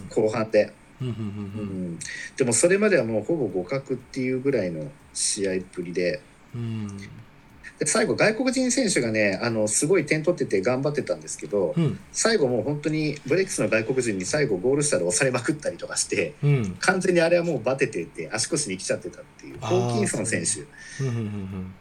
[0.10, 0.74] 後半で。
[1.02, 1.98] うん
[2.38, 6.22] でもそれまではもうほぼ互角っていうぐらいの試合っぷりで。
[6.54, 6.98] うん。
[7.80, 12.00] で最後外国人選手がねあのすごい点取ってて頑張ってたんですけどうん。
[12.12, 16.76] 最後もう本当にブレックスの外国人に最後ゴール下で押されまくったりとかしてうん。
[16.80, 20.62] 完全にあれはもうバテてて足腰に来ちゃってたっていうホーキンソン選手、
[21.02, 21.74] うん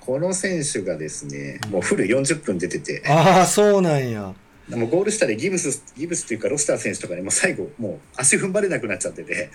[0.00, 3.02] この選手がですねうんもうフル40分出てて。
[3.06, 4.34] ああそうなんや
[4.70, 9.50] もうゴール下でギブスギブスっていうかロスター選手とかにも最後もう足踏ん張れなくなっちゃってて、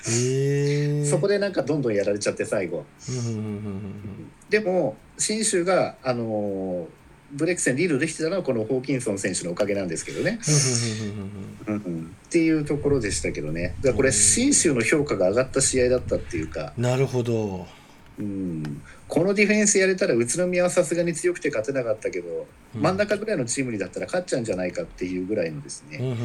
[1.06, 2.86] そこでなんかどんどんやられちゃって最後。
[4.50, 7.00] でも信州が、あのー
[7.32, 10.39] ブレック戦リードできてたのはこのホーキンソン選手のおかげなんですけどね、
[11.67, 13.76] うんうんっていうところでしたけどね。
[13.82, 14.13] だからこれうん。
[14.13, 17.67] 信州の評価が上がった試合だったっていうか、なるほど
[18.19, 26.05] うん、このディフェンスやれたら宇都宮はさすがに強くて勝てなかったけど、真ん中ぐらいのチームにだったら勝っちゃうんじゃないかっていうぐらいのですね、うん。
[26.05, 26.12] うん。
[26.12, 26.19] うん。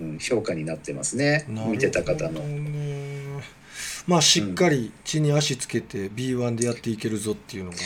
[0.00, 0.10] うん。
[0.12, 1.44] うん、評価になってますね。
[1.48, 2.40] うんうん見てた方の。
[4.06, 7.76] まあしっかり地に足つけて B1 でやっていけるぞっていうのが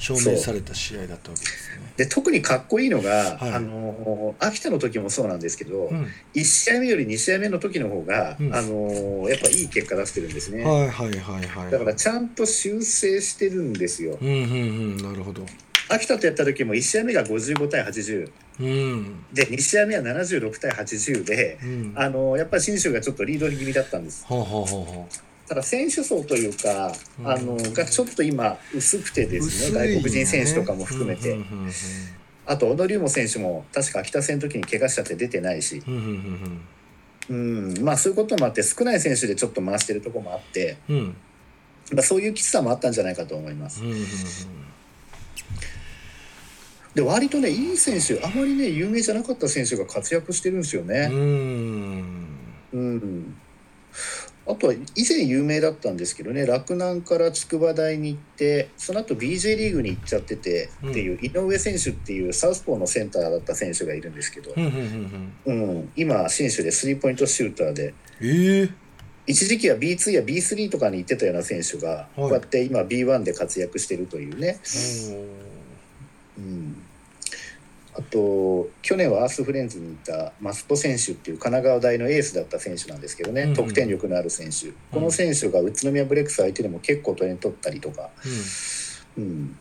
[0.00, 1.92] 証明された試合だったわけですね。
[1.96, 3.50] で特にかっこいいのが、はい。
[3.52, 6.06] あのー秋田の時もそうなんですけど、うん。
[6.34, 8.54] 1試合目より2試合目の時の方が、うん。
[8.54, 11.70] あのーやっぱいい結果出してるんですね、はいはいはいはい。
[11.70, 15.44] だからちゃんと修正してるんですよ、うんうんうんなるほど。
[15.90, 19.24] 秋田とやった時も1試合目が55対80うん。
[19.32, 21.92] で2試合目は76対80でうん。
[21.96, 24.24] あのやっぱり信州がちょっとリード気味だったんです。
[24.24, 25.08] ほうほうほうほ
[25.50, 27.28] ただ選手層というか、うん。
[27.28, 31.72] あのがちょっと今薄くてうですね外国人選手とかも含めて、うんうんうん
[32.46, 36.60] あと小野龍馬選手も確か秋田戦の時に怪我しちゃって出てないし、うんうん
[37.28, 40.96] うんうん、まあそういうこともあって少ない選手でちょっと回してるところもあって、うん。
[40.96, 41.16] うん
[41.92, 43.84] まあ、そういうきつさもあったんじゃないかと思います。
[43.84, 44.04] うんうん
[46.94, 51.06] で割とねいい選手あまりね有名じゃなかった選手が活躍してるんですようね。
[51.06, 51.10] ん。
[52.72, 53.36] うん
[54.50, 65.70] あとは以前有名だったんですけどね洛南から筑波大に行ってその後 BJ リーグに行っちゃっててっていう井上選手っていうサウスポーのセンターだった選手がいるんですけどう、んうんうんうん。
[65.76, 68.70] うん、今信州でスリーポイントシューターでええ
[69.26, 74.58] 一時期は B2 や B3 とかに行ってたような選手がこうやって今 B1 で活躍してるというね、
[76.36, 76.82] うん、
[77.94, 83.56] あと去年はアースフレンズにいたマスポ選手っていう神奈川大のエースだった選手なんですけどね、うんうん。
[83.56, 88.10] 得点力のある選手、この選手が宇都宮ブレックス相手でも結構点取ったりとか、
[89.18, 89.56] うん、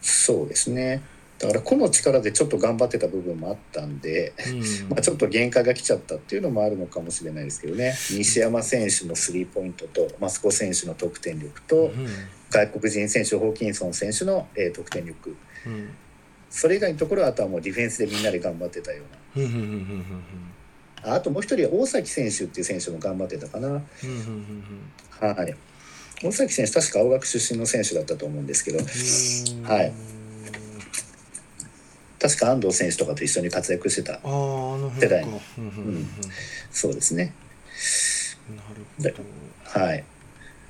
[0.00, 1.02] そうですね。
[1.38, 4.60] だから個の力でちょっと頑張ってた部分もあったんで、うん。
[4.90, 7.96] まあ、ちょっと限界が来ちゃったっていうのもあるのかもしれないですけどね。
[8.10, 12.06] 西山選手のスリーポイントとマスコ選手の得点力と、うん。
[12.50, 15.34] 外国人選手ホーキンソン選手の、えー得点力。
[15.66, 15.88] うん
[16.52, 19.02] それ以外のところはあとはもうディフェンスでみんなで頑張ってたよ
[19.34, 21.10] うな。
[21.12, 23.68] ああともう一人は大崎選手っていう選手も頑張ってたかな。
[23.68, 23.80] は
[25.48, 25.56] い。
[26.22, 28.78] 大崎選手確か青学出身の選手だったと思うんですけど。
[28.78, 29.62] うん。
[29.64, 29.92] はい。
[32.20, 35.24] 確か安藤選手とかと一緒に活躍してた世代。
[35.24, 36.08] うんうんうん
[36.70, 37.32] そうですね。
[38.50, 38.56] うん
[39.02, 39.22] なるほ
[39.80, 39.80] ど。
[39.80, 40.04] はい。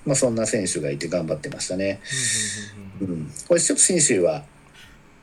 [0.07, 2.01] まあそんな選手がいて頑張ってましたね。
[3.01, 3.33] ううんん。
[3.49, 4.45] これちょっと信州は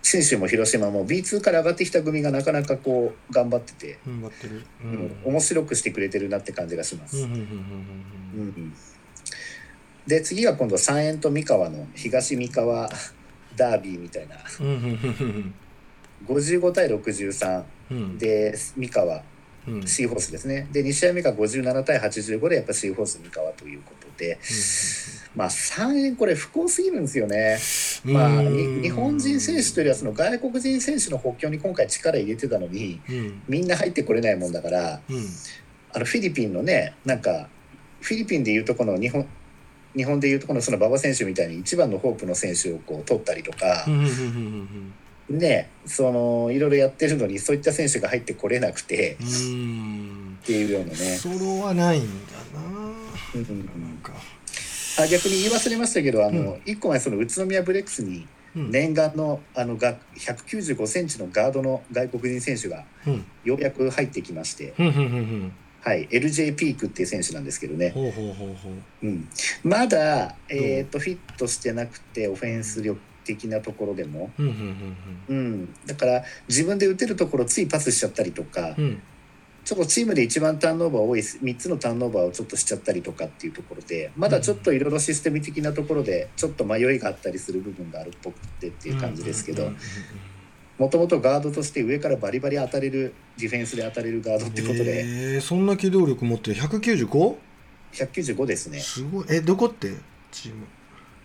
[0.10, 4.66] 信州も広島も B2 から上がってきた組がなかなかこう頑張ってて、ってる。
[4.84, 4.94] ううん。
[4.94, 7.28] ん面白くしてくれてるなって感じがします。
[10.08, 12.90] で次が今度三円と三河の東三河
[13.56, 14.38] ダービーみたいな。
[14.60, 15.54] うんうんうんうん
[16.26, 18.18] 55対63うん。
[18.18, 19.24] で三河
[19.68, 19.86] うん。
[19.86, 20.68] シーホースですね。
[20.72, 23.99] で2試合目が57対85でやっぱシーホース三河ということで
[25.36, 27.60] まあ3円これ不幸すぎるんですよね。
[28.04, 33.42] まあ、に日本人選手というよりはその外国人選手の補強に今回力入れてたのにうん。
[33.48, 35.26] みんな入ってこれないもんだからうん。
[35.94, 37.48] あのフィリピンのねなんか
[38.02, 39.28] フィリピンでいうとこの日本
[39.96, 43.86] 日本でいうとこのその馬場選手みたいに一番のホープの選手をこう取ったりとか
[45.30, 49.18] ねそのいろいろやってるのにそういった選手が入ってこれなくて。
[50.40, 52.04] っていうようなね、ソロはないん
[53.36, 54.14] なんか。
[55.00, 56.62] あ逆に言い忘れましたけどあの、うん。
[56.66, 58.72] 一個前その宇都宮ブレックスにうん。
[58.72, 63.26] 念願のあのが195センチのガードの外国人選手がうん。
[63.44, 64.74] ようやく入ってきまして、
[65.82, 67.94] はい、LJ ピークっていう選手なんですけどね、
[69.64, 74.30] まだ、えー、とフィットしてなくてオフェンス力的なところでも、
[75.86, 78.76] だから自分で打てるところついパスしちゃったりとか、
[79.70, 89.72] ちょっとチームで一番ターンオーバー多い3つのターンオーバーをちょっとしちゃったりとかっていうところでまだちょっといろいろシステム的なところでちょっと迷いがあったりする部分があるっぽくてっていう感じですけど
[90.80, 95.04] もともとガードとして上からバリバリ当たれるディフェンスで当たれるガードってことで。
[95.06, 97.36] えーそんな機動力持ってる？195?
[97.94, 98.80] 195ですね。
[98.80, 99.26] すごい。
[99.30, 99.94] えどこって？
[100.32, 100.66] チーム。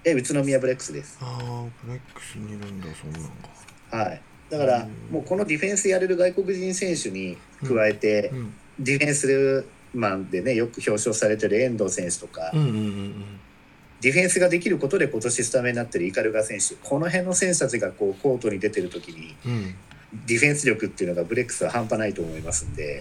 [0.04, 1.16] え宇都宮ブレックスです。
[1.22, 3.98] ああブレックスにいるんだそんなんが。
[4.11, 4.20] はい。
[4.50, 8.55] だからうんもうこのディフェンスやれる外国人選手に加えて、うん。
[8.79, 19.35] ディフェンスマンでねよく表彰されてる遠藤選手とか、ディフェンスができることで今年スタメンになってるイカルガ選手この辺の選手たちがこうコートに出てる時に
[20.27, 23.00] ディフェンス力っていうのがブレックスは半端ないと思いますんで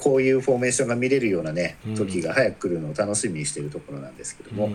[0.00, 1.94] こういうフォーメーションが見れるようなねうん。
[1.96, 4.74] 時が早く来るのを楽しみにしているところなんですけども、はい、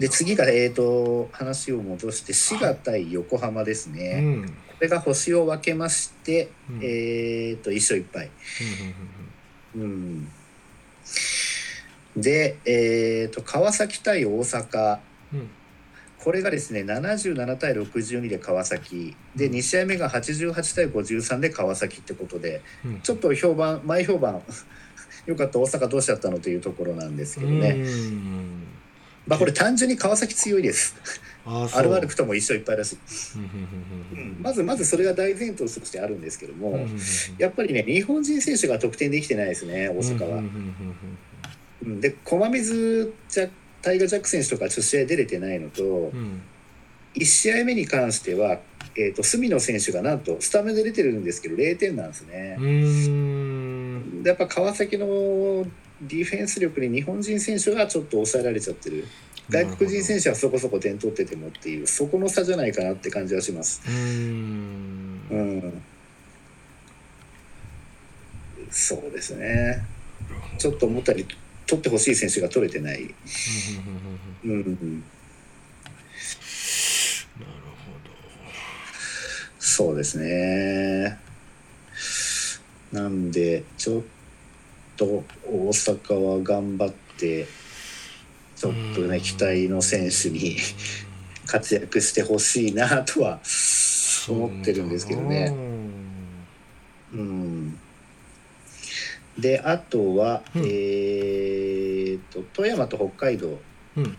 [0.00, 4.24] で次が、えー、と話を戻して滋賀対横浜ですうんね、うん。
[4.24, 6.80] うんこれが星を分けまして、うん。
[6.82, 8.30] えー、と1勝1敗。
[12.16, 14.98] で、えー、と川崎対大阪。
[15.34, 15.50] うん。
[16.18, 19.14] これがですね77対62で川崎。
[19.36, 23.00] で2試合目が88対53で川崎ってことでうん。
[23.02, 24.40] ちょっと評判前評判
[25.26, 28.62] よかった大阪どうしちゃったのというところなんですけどね、うん
[29.30, 30.96] まあこれ単純に川崎強いです。
[31.46, 31.80] あーそう。
[31.80, 32.98] ある悪くとも一勝いっぱいだし、
[33.36, 33.44] うんう
[34.20, 36.78] んまずまずそれが大前提としてあるんですけども、
[37.38, 40.42] やっぱりね日本人選手が得点できてないですね大阪は。
[42.00, 43.48] で駒水じゃ
[43.82, 46.42] タイガー・ジャック選手とかちょっと試合出れてないのと、うん。
[47.14, 48.58] 1試合目に関しては、
[48.96, 52.56] えー、と隅野選手がなんとスタメンで出てるんですけど0点なんですね。
[54.24, 55.66] やっぱ川崎の
[56.02, 59.06] ディフェンス力に日本人選手がちょっと抑えられちゃってる。
[59.50, 63.82] 外国人選手はそこそこ点取っててもっていうそこの差じゃないかなって感じはします。
[63.84, 65.20] うーん。
[65.28, 65.82] うん、
[68.70, 69.84] そうですね。
[70.58, 71.26] ちょっと思ったより
[71.66, 73.14] 取ってほしい選手が取れてない。
[74.44, 74.50] うん。
[74.50, 75.04] うん。
[77.40, 77.52] なる
[79.58, 81.18] そうですね。
[82.92, 83.30] なん。
[83.30, 84.02] でちょっ
[85.00, 87.46] と大阪は頑張って
[88.54, 89.20] ちょっとねうん。
[89.22, 90.58] 期待の選手に
[91.46, 93.40] 活躍してほしいなとは
[94.28, 95.54] 思ってるんですけどね。
[97.14, 97.78] うん、
[99.38, 100.62] であとは、うん。
[100.66, 103.58] えー、と富山と北海道。
[103.96, 104.16] うん。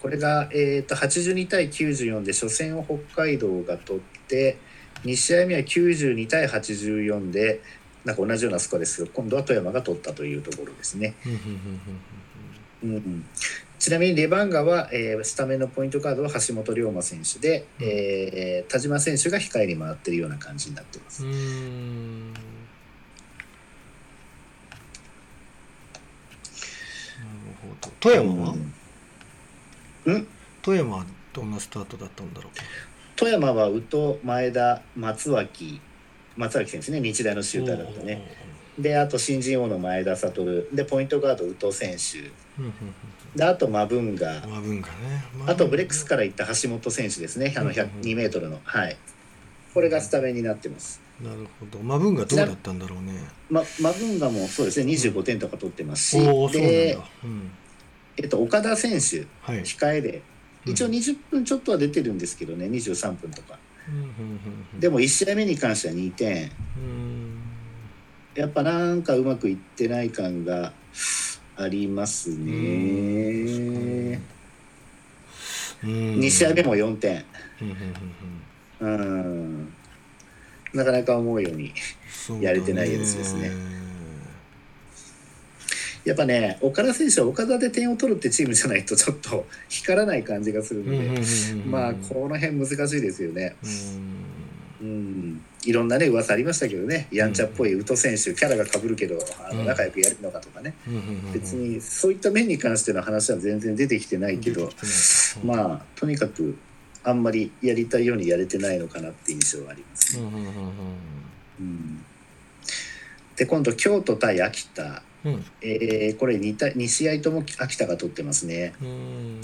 [0.00, 4.58] これが、えー、と82対94で初戦を北海道が取って
[5.04, 7.60] 2試合目は92対84で
[8.04, 11.14] なんか同じようなスコアですけど今度は富山が取ったというところですね。
[12.82, 13.24] うん
[13.78, 17.86] ちなみにレバンガは、えースタメンのポイントカードは橋本龍馬選手で、うん。
[17.86, 21.24] えー田島選手が控えに回ってるような感じになってます。
[27.98, 28.54] 富山は？
[30.06, 30.26] うん。
[30.60, 32.52] 富山はどんなスタートだったんだろう
[33.16, 35.80] 富山は宇都前田松脇
[36.36, 38.52] 松脇選手ね日大のシューターだったね。
[38.78, 40.64] であと新人王の前田悟。
[40.72, 42.30] でポイントガード宇都選手。
[43.36, 44.44] であとマブンガ。
[44.44, 44.94] うんマブンガね。
[45.46, 45.54] あ。
[45.54, 47.54] とブレックスから行った橋本選手ですね。
[47.56, 47.88] あのうんうんうん。
[48.00, 48.60] 2メートルの。
[48.64, 48.96] はい。
[49.74, 51.00] これがスタメンになってます。
[51.20, 51.78] なるほど。
[51.80, 53.12] マブンガどうだったんだろうね。
[53.50, 54.92] まマブンガもそうですね。
[54.92, 57.50] 25点とか取ってますし、うなんでだ、うん、
[58.16, 59.62] えっと、岡田選手はい。
[59.62, 60.22] 控えで。
[60.64, 60.92] 一応うん。
[60.92, 62.66] 20分ちょっとは出てるんですけどね。
[62.66, 63.58] 23分とか
[64.78, 67.38] でも1試合目に関しては2点うん
[68.34, 70.72] やっぱなんかうまくいってない感が
[71.56, 74.20] ありますね。
[75.84, 77.24] うん2試合目も4点。
[78.80, 79.72] うん。
[80.72, 81.74] なかなか思うように。
[82.40, 83.50] やれてないやつですね
[86.04, 93.54] やっぱね、岡田選手は岡田で点を取るってチームじゃないとちょっと 光らない感じがするので、うんまあこの辺難しいですよね。
[94.80, 94.88] うん。
[94.88, 95.44] うん。
[95.64, 99.66] いろんなね噂ありましたけどね、やんちゃっぽい宇都選手、キャラが被るけど、あのうん。
[99.66, 100.74] 仲良くやるのかとかね。
[101.32, 106.56] 別にそういった面に関しての話は全然出てきてないけど、あまあとにかく
[107.04, 110.24] あんまりやりたいようにやれてないのかなって印象はありますね。
[113.36, 118.74] で今度京都対秋田、うんうんえーこれ 2, 対2試合とも秋田が取ってますね。
[118.80, 119.40] うん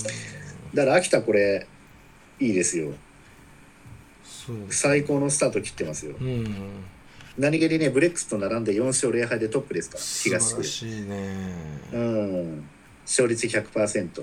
[0.74, 1.66] だから秋田これ
[2.40, 2.92] いいですよ。
[4.70, 6.16] 最高のスタート切ってますよ。
[6.20, 6.46] うん
[7.38, 10.66] 何気にねブレックスと並んで4勝0敗でトップですから素晴東区ら。
[10.66, 11.46] しいね
[11.92, 12.64] うん
[13.04, 14.22] 勝率100%。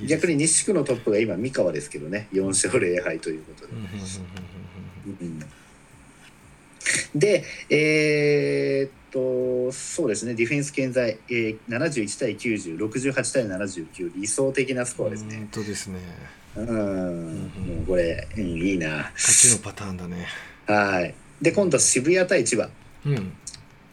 [0.00, 3.76] いい逆に西地区のトップが今三河ですけどね4勝0敗ということでう
[5.24, 5.40] ん。
[7.14, 15.36] うんうんうんうんで、えーっと、そうですね、ディフェンス健在、えー、71対90、68対79、理想的なスコアですね。
[15.36, 16.00] 本当ですね
[16.56, 19.10] うん、んもうこれ、うん、いいな。
[19.14, 20.26] 勝ちのパターンだね
[20.66, 21.14] はい。
[21.40, 22.68] で、今度、渋谷対千葉。
[23.06, 23.32] うん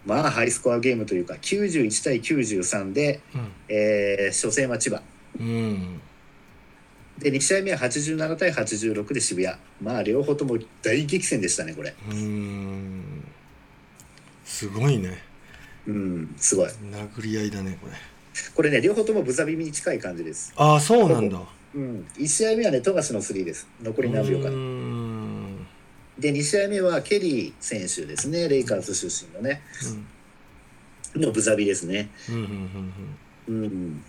[0.06, 3.22] まあ、ハイスコアゲームというか、91対93で、
[3.68, 5.02] えー初戦は千葉。
[5.40, 6.02] うんうん
[7.20, 9.56] で、2試合目は87対86で渋谷。
[9.82, 11.94] まあ、両方とも大激戦でしたね、これ。
[12.10, 13.24] うん
[14.46, 15.22] すごいね
[15.86, 16.70] うん、すごい。
[16.92, 17.94] 殴り合いだねこれ
[18.56, 20.54] これね、両方ともブザビミに近い感じです。
[20.56, 21.40] ああそうなんだ
[21.76, 23.68] うん、1試合目はね、富樫のスリーです。
[23.82, 24.56] 残り何秒かうで。
[24.56, 25.68] ん
[26.18, 29.62] で、2試合目はケリー選手ですね、レイカーズ出身のね、
[31.16, 32.10] のブザビですね。
[32.30, 32.94] うんうんうん
[33.48, 34.04] うんうん。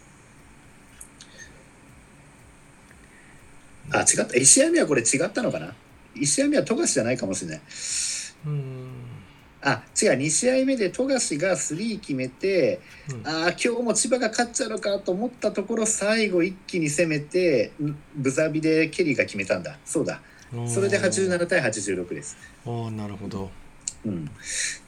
[3.93, 4.23] あ、違った。
[4.35, 5.75] 1試合目はこれ違ったのかな
[6.15, 7.61] ?1 試合目は富樫じゃないかもしれない。
[8.47, 9.11] うん
[9.63, 10.13] あ、違う。
[10.13, 12.81] 2試合目で富樫がスリー決めて、
[13.13, 19.79] うんああ、今日も千葉が勝っちゃうのかと思ったところ、最後一気に攻めて、んブザビでケリーが決めたんだ。
[19.85, 20.23] そうだ。
[20.67, 22.37] それで87対86です。
[22.67, 23.51] ああなるほど
[24.05, 24.31] うん、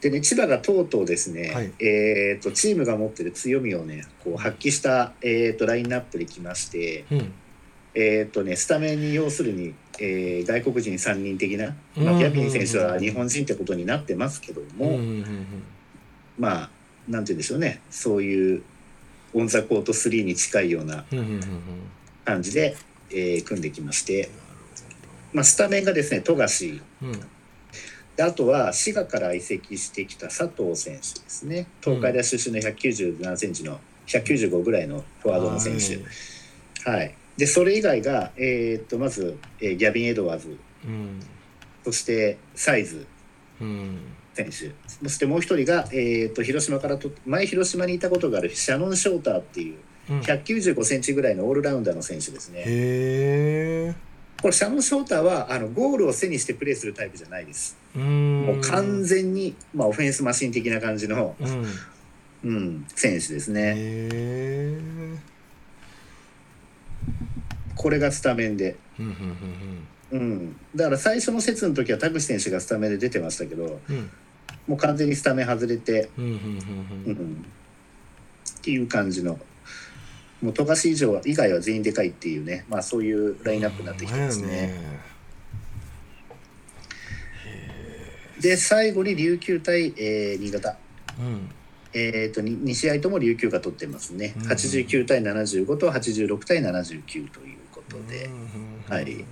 [0.00, 7.32] でね千葉がとうとうですね、はいえー、とチームが持ってる強みをねこう発揮した、えー、とラインナップできまして、うん
[7.94, 14.98] えーとね、スタメンに要するに、えー外国人3人的な、うんまあ、ギャビン選手は日本人ってことになってますけども、
[16.38, 16.70] まあ
[17.08, 17.80] なんて言うんでしょうね。
[17.90, 18.62] そういう
[19.34, 21.04] オン・ザ・コート3に近いような
[22.24, 22.76] 感じで、
[23.10, 24.30] えー組んできまして、
[25.32, 26.80] まあ、スタメンがですね富樫。
[27.02, 27.08] うん。
[27.08, 27.20] うん
[28.16, 31.66] であとは滋賀から移籍してきた佐藤選手ですね。
[31.80, 35.98] 東海大出身の197センチの195ぐらいのフォワードの選手。
[36.90, 40.56] はい、でそれ以外が、えーっとまず、えーギャビン・エドワーズ。
[40.84, 41.18] うん。
[41.82, 43.04] そしてサイズ。
[43.60, 43.98] うん。
[44.32, 44.70] 選手。
[44.86, 49.78] そしてもう一人が、えーっと広島からと前広島にいたことがあるシャノン・ショーターっていう
[50.10, 50.20] うん。
[50.20, 52.60] 195センチぐらいのオールラウンダーの選手ですね。
[52.60, 52.64] へ
[53.88, 53.94] え
[54.40, 57.76] これシャノン・ショーターはあのゴールを背にしてプレーするタイプじゃないです。
[57.96, 58.42] うん。
[58.46, 61.66] もう完全に、まあ、オフェンスマシン的な感じの、うん。
[62.44, 65.18] うん、選手ですね。
[67.82, 68.76] これがスタメンで。
[68.98, 73.96] うんだから最初の節の時は田口選手がスタメンで出てましたけどうん。
[73.96, 74.10] うん
[74.68, 76.38] もう完全にスタメン外れて、うんうんうんう
[77.06, 77.32] うん。
[77.32, 77.46] ん、
[78.58, 79.38] っていう感じの。
[80.40, 84.74] もう富樫以上は以外は全員でかいっていうね、まあ、そういうラインナップになってきてますね。
[88.40, 90.76] で最後に琉球対、えー新潟。
[91.18, 91.50] うん。
[91.94, 94.42] えー、と 2, 試合とも琉球が取ってますね、うん。
[94.48, 97.58] 89対75と86対79という
[97.92, 98.92] ことで、うんうんうん。
[98.92, 99.24] はい。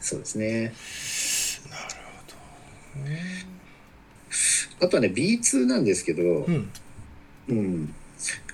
[0.00, 0.72] そうですね。
[4.80, 6.70] あとはね B2 なんですけど、うん。
[7.48, 7.94] うん、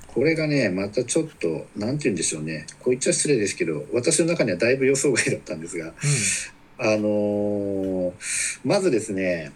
[0.07, 2.67] これがねまたちょっとなんて言うんでしょうね。
[2.79, 5.93] こう言っちゃ失礼ですけど私の中にはだいぶ予想外だったんですが
[6.79, 8.13] あのー
[8.65, 9.53] まずですね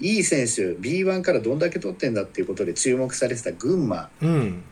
[0.00, 4.10] いい選手 B1 からどんだけ取ってんだっていうことで注目されてた群馬。
[4.20, 4.62] うんうん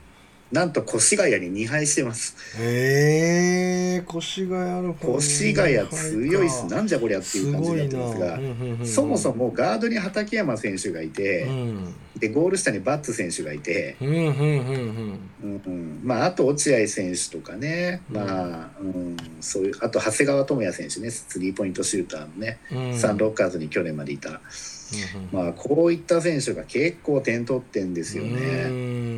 [0.53, 2.37] なんと越谷に2敗してます。
[2.61, 6.67] へえ越谷の方越谷強いっす。
[6.67, 11.95] なんじゃこりゃっていう感じになってますがうんうんうんそもそもガードに畠山選手がいて、うん。
[12.17, 16.01] でゴール下にバッツ選手がいて、うんうんうんうんうん。
[16.03, 21.11] まあ、あと落合選手とかね、まあうん、そういうあと長谷川智也選手ね。
[21.11, 22.59] スリーポイントシューターのね、
[22.97, 24.39] サンロッカーズに去年までいた、うん
[25.33, 29.17] まあ、こういった選手が結構点取ってんですようね。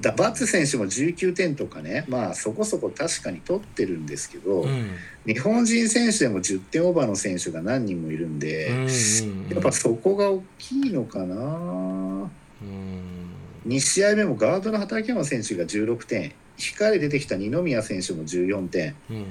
[0.00, 4.90] んだバッツ選手も19点とかね、まあ、そこそこ確かに取ってるんですけど、うん。
[5.26, 11.34] 日本人選手でも10点オーバーの選手が何人もいるんで、うんうんやっぱそこが大きいのかな。
[11.34, 13.30] うん。
[13.66, 19.26] 2試合目もガードの畠山選手が16点控え出てきた二宮選手も14点、うん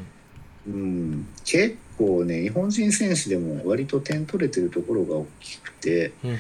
[0.67, 6.37] うん、結構ね日本人選手でも割と点取れてるところが大きくて、うんうん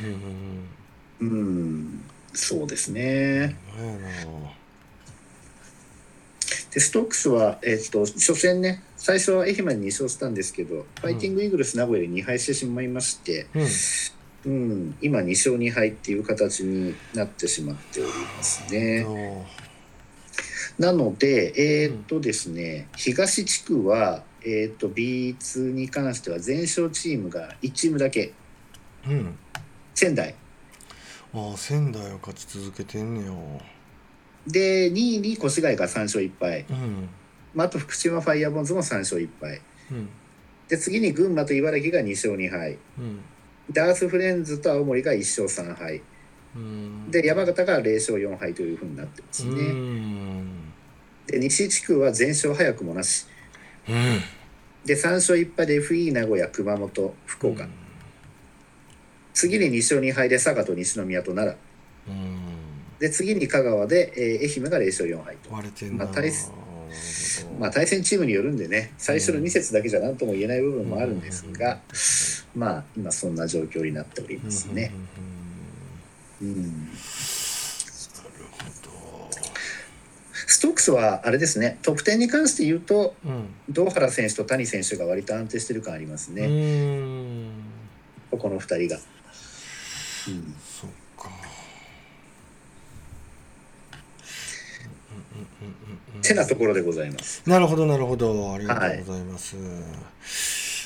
[1.21, 1.29] うん。
[1.29, 2.03] うん、
[2.33, 3.55] そうですね。
[6.71, 13.67] でストックスは、えっと初戦ね最初は愛媛に2勝したんですけど、ファイティングイーグルス名古屋で2敗してしまいまして、うん。
[14.45, 19.05] うん、今2勝2敗っていう形になってしまっておりますね。
[20.77, 28.33] なので、えーっとですね、東地区は、えーっと B2 に関しては全勝チームが1チームだけ、
[29.07, 29.37] うん。
[29.93, 30.35] 仙台。
[31.33, 33.33] ああ仙台は勝ち続けてんねよ
[34.47, 36.65] で、2位に越谷が3勝1敗。
[36.69, 37.09] うん
[37.53, 39.61] まあ、あと福島ファイヤーボンズも3勝1敗。
[39.91, 40.09] うん
[40.67, 42.77] で、次に群馬と茨城が2勝2敗。
[42.97, 43.19] うん
[43.69, 46.01] で、アースフレンズと青森が1勝3敗。
[46.55, 49.61] うんで、山形が0勝4敗というふうになってますうね。
[49.71, 50.47] ん
[51.27, 53.27] で、西地区は全勝早くもなし。
[53.87, 53.95] うん
[54.85, 57.67] で、3勝1敗で FE 名古屋、熊本、福岡。
[59.39, 61.57] 次に2勝2敗で佐賀と西宮と奈
[62.07, 62.13] 良。
[62.13, 62.39] うん。
[62.99, 66.03] で次に香川で、えー愛媛が0勝4敗と、割れてんな。
[66.03, 66.51] まあ対す
[67.57, 68.91] まあ、対戦チームによるんでね。
[68.97, 71.79] 最初の2節だけじゃ何とも言えない部分もあるんですが、
[72.53, 74.91] まあ今そんな状況になっておりますね。
[76.41, 76.89] うん。
[80.33, 81.77] ストックスはあれですね。
[81.81, 83.45] 得点に関して言うとうん。
[83.69, 87.51] 堂原選手と谷選手が割と安定してる感ありますうね、ん。
[88.31, 88.99] この2人が。
[90.31, 91.29] うんそっか。
[96.21, 97.41] てなところでございます。
[97.45, 98.53] なるほどなるほど。
[98.53, 99.55] ありがとうございます、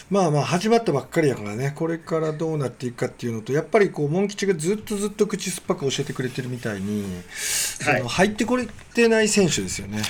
[0.10, 1.74] まあまあ始まったばっかりやからね。
[1.76, 7.06] これからどうなっていくかっていうのとやっぱりこうモン吉がずっとずっと口酸っぱく教えてくれてるみたいに、
[7.82, 8.04] はい。
[8.04, 10.02] 入ってこれてない選手ですよね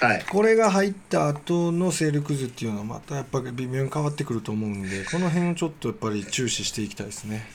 [0.00, 7.46] はい、これが入った後の勢力図っていうのはまたやっぱり微妙に変わってくると思うんでこの辺をちょっとやっぱり注視していきたいですね。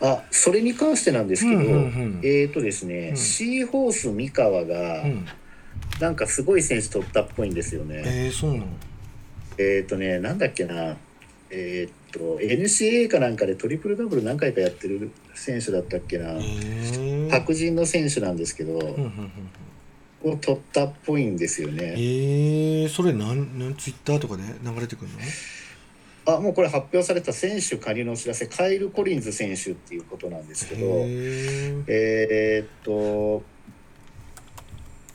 [0.00, 2.20] あそれに関してなんですけど、うんうんうん。
[2.24, 3.16] えーとですね、うん。
[3.16, 5.26] シーホース三河がうん。
[6.00, 8.02] なんかすごい選手取ったっぽいんですよね。
[8.04, 8.66] えー、そうなの？
[9.58, 10.96] えっ、とね、なんだっけな、
[11.50, 16.34] えーっと NCA かなんかでトリプルダブル何回かやってる選手だったっけな、
[17.30, 19.30] 白人の選手なんですけど、うんうんうん
[20.24, 21.94] を取ったっぽいんですよね。
[21.96, 25.18] えー、それなんなんツイッターとかで流れてくるの？
[26.36, 30.86] あもうこれ発表された選手仮のお知らせカイル・コリンズ選手っていうことなんですけど、
[31.88, 33.42] えーっと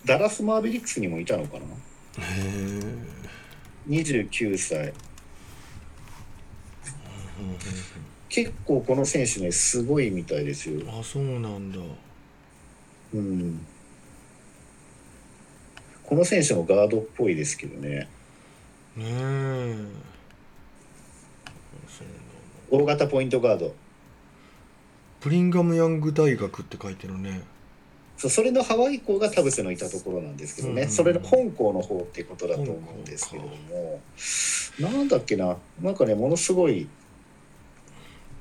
[0.05, 1.65] ダラス・マーベリックスにもいたのかな？
[2.23, 2.95] へー。
[3.87, 4.93] 29歳。
[8.29, 10.81] 結構この選手ねすごいみたいですよ。
[10.81, 11.79] うんあそうなんだ。
[13.13, 13.65] うん
[16.07, 18.07] この選手もガードっぽいですけどね。
[22.71, 23.75] 大型ポイントガード。
[25.19, 27.41] プリンガムヤング大学って書いてるね。
[28.15, 30.89] そうそれのハワイ校が田臥のいたところなんですけどね、うん。
[30.89, 33.99] それの本校の方ってことだと思うんですけれども。
[34.79, 35.57] なんだっけな。
[35.81, 36.87] なんかねものすごい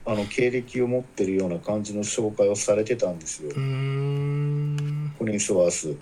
[0.05, 3.51] あの経歴を持ってるような感じの紹介をされてたんですよ。
[3.51, 3.57] コ
[5.27, 5.97] リンスワース。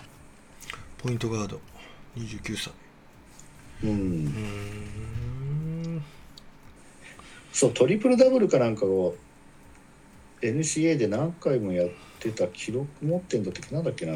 [1.05, 1.61] ポイントガード。
[2.16, 2.72] 29歳
[3.82, 3.96] うんうー
[5.98, 6.05] ん。
[7.52, 9.14] そうトリプルダブルかなんかを
[10.40, 11.88] NCA で何回もやっ
[12.20, 14.14] てた記録持ってんだってなんだっけな。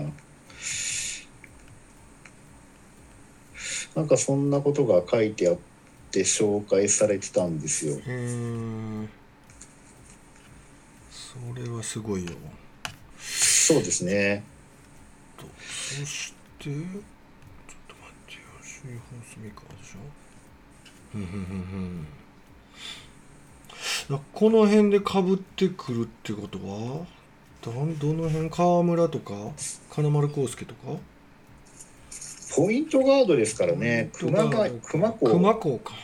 [3.94, 5.58] なんかそんなことが書いてあっ
[6.10, 7.96] て紹介されてたんですよ。
[7.96, 9.02] うー。
[9.04, 9.10] ん
[11.10, 12.32] それはすごいよ。
[13.18, 14.42] そうですね。
[15.36, 18.40] とそしてちょっと待ってよ
[18.82, 19.98] 首位放送ミカでしょ？
[21.14, 22.06] うんうんうんうん
[24.10, 27.06] だこの辺でかぶってくるってことは？
[27.62, 28.50] どどの辺？
[28.50, 29.34] 川村とか？
[29.90, 30.98] 金丸康介とか？
[32.56, 34.10] ポイントガードですからね。
[34.14, 35.94] 熊谷ガード熊子熊高か。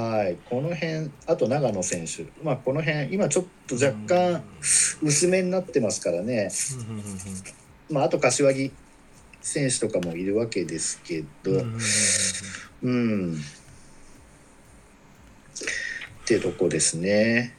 [0.00, 0.36] はい。
[0.48, 2.24] この辺あと長野選手。
[2.42, 4.42] まあこの辺今ちょっと若干
[5.02, 6.50] 薄めになってますからね。
[6.72, 7.04] うんうんうん。
[7.90, 8.72] まああと柏木
[9.46, 11.64] 選手とかもいるわけですけど、
[12.82, 13.34] うん。
[13.34, 13.36] っ
[16.24, 17.54] てとこですね。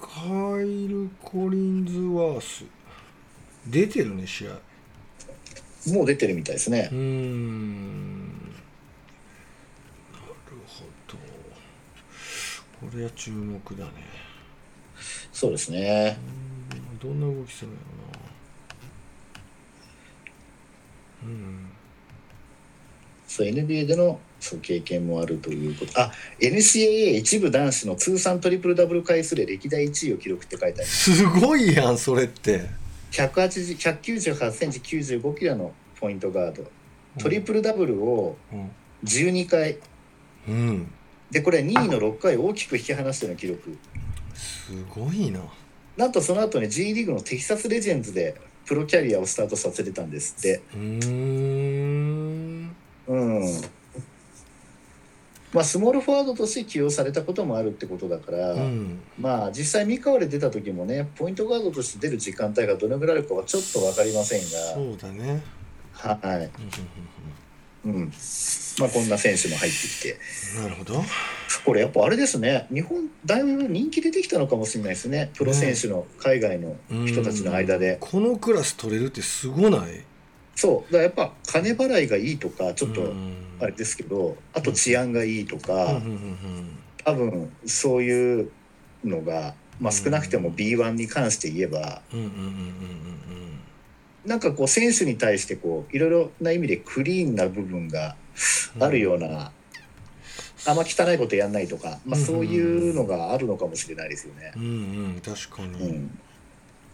[0.00, 0.22] カ
[0.60, 2.64] イル・コリンズワース
[3.68, 4.58] 出てるね試合
[5.92, 6.98] もう出てるみたいですねうー。
[6.98, 8.28] んな
[10.18, 10.26] る
[10.66, 11.16] ほど
[12.90, 13.92] これは注目だね
[15.32, 16.18] そうですね。
[17.00, 18.05] どんな動きするんやろな
[21.26, 21.56] うん
[23.26, 26.00] そう NBA でのそう経験もあるということ。
[26.00, 30.86] あ、NCAA 一部男子の通算トリプルダブル回数で歴代1位を記録って書いてある。
[30.86, 32.66] すごいやんそれって
[33.12, 36.64] 180 198センチ95キロのポイントガード。
[37.18, 38.70] トリプルダブルをうん、
[39.04, 39.78] 12回。
[40.48, 40.90] うん、
[41.30, 43.76] で、これ2位の6回を大きく引き離しての記録。
[44.34, 45.40] すごいな
[45.96, 48.36] なんとその後に G リーグのテキサスレジェンズで
[48.66, 50.62] プロキャリアをスタートさせてたんですって。
[50.74, 52.76] うーん。
[53.06, 53.42] うん。
[55.52, 59.00] まあ、スモールフォワードとして起用されたこともあるってことだから、うん。
[59.18, 65.42] まあ実際三河で出た時もねポイントガードとして出る時間帯がどのぐらいあるかはちょっと分かりませんそうだね。
[66.02, 66.50] がはい、
[67.86, 68.12] うん。
[68.78, 70.18] まあこんな選手も入ってきて。
[70.56, 71.02] うんなるほど。
[71.64, 72.66] これやっぱあれですね。
[72.72, 75.30] 日本だいぶ人気出てきたのかもしれないですね。
[75.36, 76.76] プロ選手の海外の
[77.06, 80.04] 人たちの間で、このクラス取れるってすごない？
[80.54, 80.92] そう。
[80.92, 83.36] だからやっぱ金払いがいいとかちょっとうん。
[83.58, 86.02] あれですけど、あと治安がいいとか、
[87.04, 88.50] 多分そういう
[89.04, 92.20] のが、まあ、少なくても B1 に関して言えば、うん。
[92.20, 92.26] うん。
[92.26, 92.30] うん。
[92.30, 92.30] うん。
[92.30, 93.45] うん
[94.26, 98.16] なんかこう選手に対してこういろいろな意味でクリーンな部分が
[98.76, 98.82] うん。
[98.82, 99.52] あるような、
[100.66, 104.52] あんま汚いことやんないとか、まあ、そういうのがあるのかもしれないですよね。
[104.56, 104.58] う。
[104.58, 104.66] んう
[105.16, 105.20] ん。
[105.24, 106.18] 確かうにん、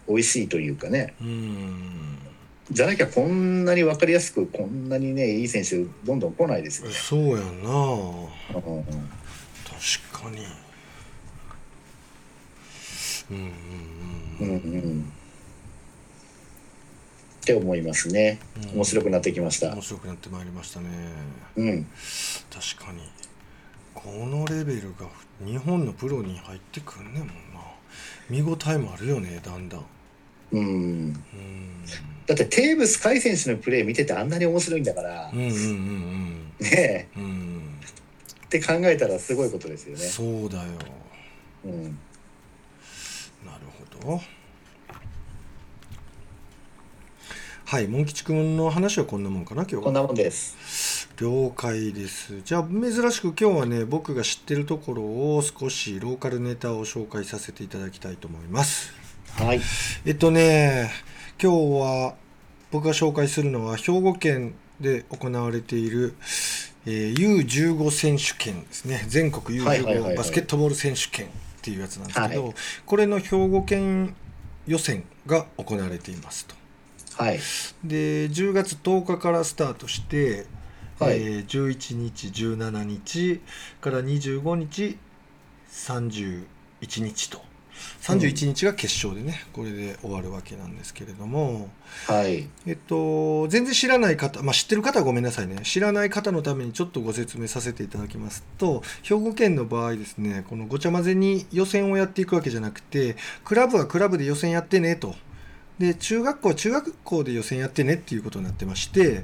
[0.07, 1.13] 美味しいというかね。
[1.19, 2.17] うん。
[2.71, 6.93] じゃなきゃこんなに分かりやすくこんなにねいい選手どんどん来ないですよね。
[6.93, 7.69] そうやんな。
[7.69, 10.45] うんうん確かに。
[13.31, 13.37] うん
[14.39, 14.47] ううん。
[14.47, 15.11] んうん
[17.43, 18.39] って思いますね。
[18.63, 18.69] うん。
[18.75, 19.73] 面白くなってきました。
[19.73, 19.81] 面。
[19.81, 20.87] 白くなってまいりましたね。
[21.57, 21.87] うん、
[22.49, 23.01] 確かに。
[23.93, 25.07] このレベルが
[25.45, 27.33] 日本のプロに入ってくんねんもんな。
[28.29, 29.85] 見応えもあるよねだんだん。
[30.53, 31.13] うん、うん。
[32.25, 35.29] だってテーブス海選手のプレー見ててあんなに面白いんだから。
[35.33, 37.23] うんうんうんねうん。
[37.23, 37.79] うん。
[37.81, 37.87] え
[38.45, 40.03] って考えたらすごいことですよね。
[40.03, 40.69] そうだよ。
[41.65, 43.65] うん、なる
[44.01, 44.21] ほど
[47.73, 49.81] はいモン吉くんの話はこんなもんかな今日は。
[49.81, 51.09] こんなもんです。
[51.19, 52.39] 了解です。
[52.45, 58.93] じゃあ珍しく今日はね僕が知ってるところを少しローカルネタを紹介させていただきたいと思います。
[59.39, 59.61] はい。
[60.05, 60.91] えっとね
[61.41, 62.13] 今日は
[62.69, 66.13] 僕が紹介するのは兵庫県で行われている、
[66.85, 69.03] えー U15 選手権ですね。
[69.07, 70.13] 全国はいはいはいはい。
[70.13, 71.29] U15 バスケットボール選手権っ
[71.63, 72.53] ていうやつなんですけど、はい。
[72.85, 74.15] これの兵庫県
[74.67, 76.61] 予選が行われていますと
[77.17, 77.39] はい。
[77.83, 80.45] で10月10日からスタートして、
[80.99, 81.17] はい。
[81.17, 83.41] えー11日17日
[83.81, 84.97] から25日
[85.69, 86.45] 31
[87.01, 87.41] 日と。
[88.01, 91.69] 31日が決勝でね、これで終わるわけなんですけれども、
[92.07, 92.47] はい。
[92.67, 95.61] えっと、全然知らない方、まあ、知ってる方はごめんなさいね。
[95.63, 105.15] 知らない方のためにちょっとご説明させていただきますと兵庫県の場合ですねこのごちゃ混ぜに予選をやっていくわけじゃなくてクラブはクラブで予選やってねと
[105.79, 109.23] で中学校は中学校で予選やってねっていうことになってまして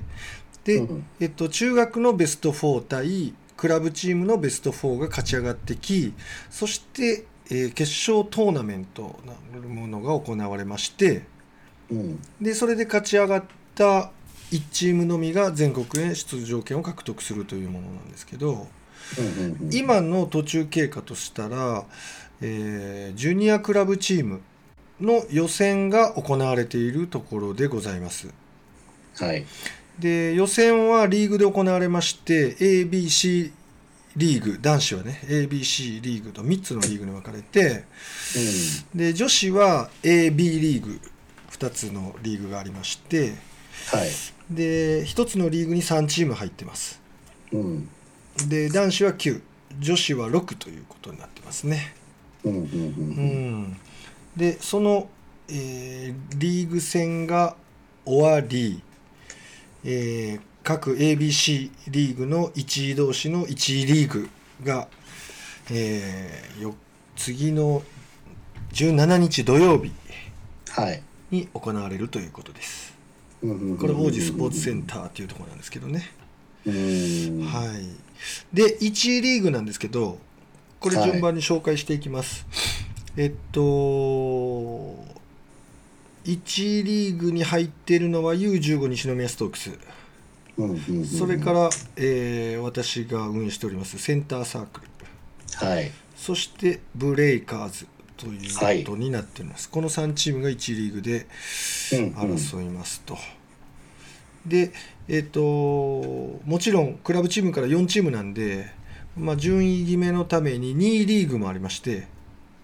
[0.64, 6.14] で、うんえっと、中学のベスト4対クラブチームのベスト4が勝ち上がってき
[6.50, 11.24] そして、えー決勝トーナメントなるものが行われまして
[11.92, 12.22] うん。
[12.42, 13.44] でそれで勝ち上がっ
[13.76, 14.12] た
[14.52, 18.68] 1チームのみが全国へ出場権を獲得するというものなんですけど
[19.18, 19.74] うんうんうん。
[19.74, 21.86] 今の途中経過としたら、
[22.42, 24.42] えージュニアクラブチーム
[25.02, 28.28] の予選が行われているところでございます。
[29.18, 29.46] はい。
[30.00, 33.52] で予選はリーグで行われまして ABC
[34.16, 37.84] リーグ男子はね ABC リーグと3つのリーグに分かれて
[38.96, 41.00] で女子は AB リーグ
[41.52, 43.34] 2つのリーグがありまして
[43.92, 44.10] はい。
[44.50, 47.02] で1つのリーグに3チーム入ってます。
[47.52, 47.90] うん。
[48.48, 49.42] で男子は9
[49.80, 51.94] 女子は6ということになってますね。
[52.44, 53.62] うんうんううん。
[53.64, 53.78] ん
[54.36, 55.10] でその、
[55.50, 57.56] えーリーグ戦が
[58.06, 58.82] 終わり、
[59.84, 64.30] えー各 ABC リーグの1位同士の1位リーグ
[64.64, 64.88] が、
[65.72, 66.76] えーよ
[67.16, 67.82] 次の
[68.74, 69.92] 17日土曜日
[70.70, 71.02] はい
[71.32, 72.94] に行われるということです。
[73.42, 76.12] うんうんうんこれ王子スポーツセンターっていうところなんですけどね。
[76.66, 78.56] うんはい。
[78.56, 80.18] で、1位リーグなんですけど、
[80.80, 82.46] これはい順番に紹介していきます。
[83.18, 83.60] えっと、
[86.26, 89.72] 1位リーグに入っているのは U15 西宮ストークス。
[90.58, 94.88] うんうんうんそれから、えー私が運営しておりますセンターサークル。
[95.68, 97.88] はいそしてブレイカーズ
[98.18, 98.54] という
[98.86, 99.70] ことになっています。
[99.70, 101.28] この3チームが1位リーグで
[101.94, 103.18] うんうん争いますと。
[104.46, 104.72] で、
[105.08, 108.72] えっ、と、もちろんクラブチームから4チームなんで、
[109.18, 112.08] まあ、順位決めのために2位リーグもありまして、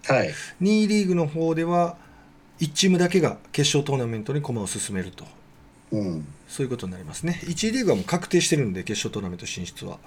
[0.08, 0.30] はい
[0.62, 1.97] 2位リーグの方では
[2.60, 5.26] 1チームだけが決勝トーナメントに駒を進めると。
[5.91, 7.41] うんそういうことになりますね。
[7.43, 9.99] 1位リーグはもう確定してるんで、決勝トーナメント進出は。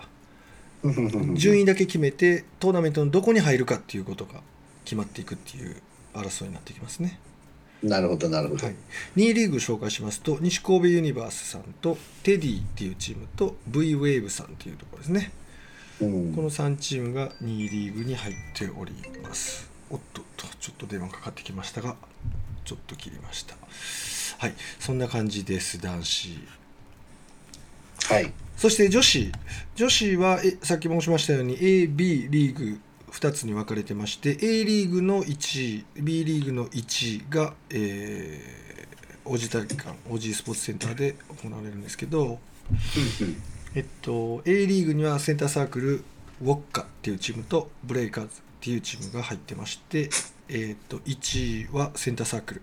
[1.34, 4.40] 順位だけ決めて、トーナメントのどこに入るかっていうことが
[4.84, 5.76] 決まっていくっていう
[6.14, 7.18] 争いになってきますね。
[7.82, 8.76] なるほどなるほどはい、
[9.16, 15.30] 2位リーグ紹介しますと西神戸ユニバースさんとテディっていうチームと V ウェーブさんっていうところですね
[16.00, 18.92] うんこの3チームが2位リーグに入っており
[19.22, 21.96] ますおっとっとちょっと電話かかってきましたが
[22.64, 23.56] ちょっと切りました。
[24.38, 26.38] はいそんな感じです男子。
[28.08, 28.32] はい。
[28.56, 29.32] そして女子。
[29.74, 32.80] 女子はえさっき申しましたように AB リーグ
[33.10, 42.38] 2つに分かれてまして A リーグの1位 B リーグの1位が、えー、王子体育館王子スポーツセンターで行われるんですけど、
[43.74, 46.04] えっと、A リーグにはセンターサークル
[46.42, 50.10] ウォッカっていうチームとブレイカーズっていうチームが入ってまして、
[50.48, 52.62] えっと、1位はセンターサークル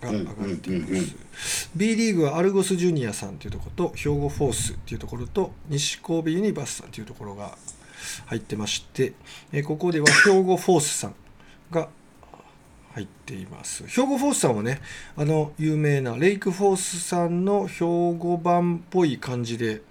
[0.00, 0.96] が上がっています、うんうんうん。
[0.98, 1.06] うん
[1.76, 7.56] B リーグはアルゴスジュニアさんっていうところと兵庫フォースっていうところと西神戸ユニバースさんっていうところが
[8.26, 9.12] 入ってまして、
[9.52, 11.14] えーここでは 兵庫フォースさん
[11.70, 11.88] が
[12.94, 13.86] 入っています。
[13.86, 14.80] 兵庫フォースさんはね
[15.16, 17.84] あの有名なレイクフォースさんの兵
[18.18, 19.82] 庫版っぽい感じで。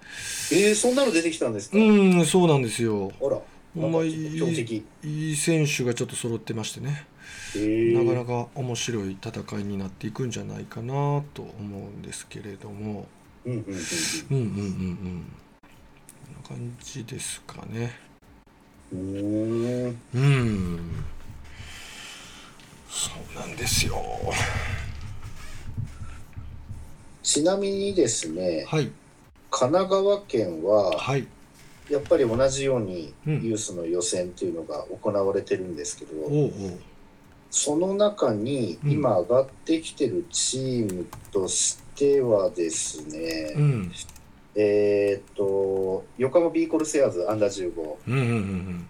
[0.52, 3.12] えー、そんなの出てきたんですか、うんそうなんですよ。
[3.22, 3.40] あら
[3.76, 7.06] まい強敵いいい選手がちょっと揃ってましてね。
[7.56, 13.08] えー、なかなか面白い戦いになっていくんじゃないかなと思うんですけれども。
[13.46, 13.78] うんうんうんうん。
[14.30, 15.26] うんうんうん
[16.48, 17.92] こんな感じですかね。
[18.94, 19.98] うん。
[22.90, 24.02] そうなんですよ。
[27.24, 28.92] ちなみにですねはい。
[29.50, 31.28] 神奈川県ははい
[31.90, 33.42] やっぱり同じようにうん。
[33.44, 36.52] ユースの予選っていうのが行われてるんですけど、おうおう。
[37.50, 38.92] その中にうん。
[38.92, 43.92] 今上がってきてるチームとしてはですね、うん。
[44.56, 48.88] えーっと横浜ビーコルセアーズアンダー15うんうんうん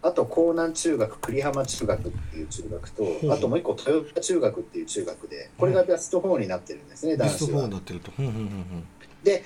[0.00, 7.64] あと江南中学栗浜中学っていう中学とうあともう一個豊田中学っていう中学でこれがベスト4になってるんですね、ベスト4男子は。
[7.64, 8.12] になってると。
[8.16, 8.84] うんうんうん。
[9.24, 9.42] で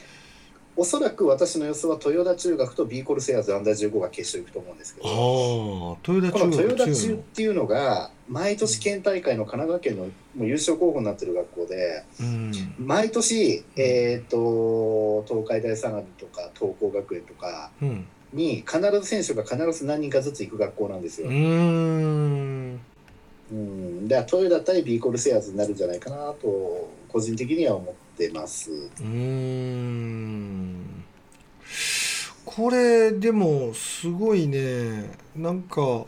[0.74, 7.16] おそらく私の予想は豊田中学とビーコルセアーズアンダー15が決勝行くと思うんですけうん、どこの中豊田中っ。
[7.18, 21.28] ていうのが毎年県大会の神奈川県のもう優勝候補になってる学校でうん、毎年、えー、と東海大相模とか東光学園とかうん、に必ず選手が必ず何人かずつ行く学校なんですよ。
[21.28, 22.80] うーん、
[23.52, 28.70] うん、だから豊田対ビーコルセアーズになるんじゃないかなと個人的には思ってます。
[28.70, 31.04] うーん。
[32.44, 36.04] これでもすごいね、なんか、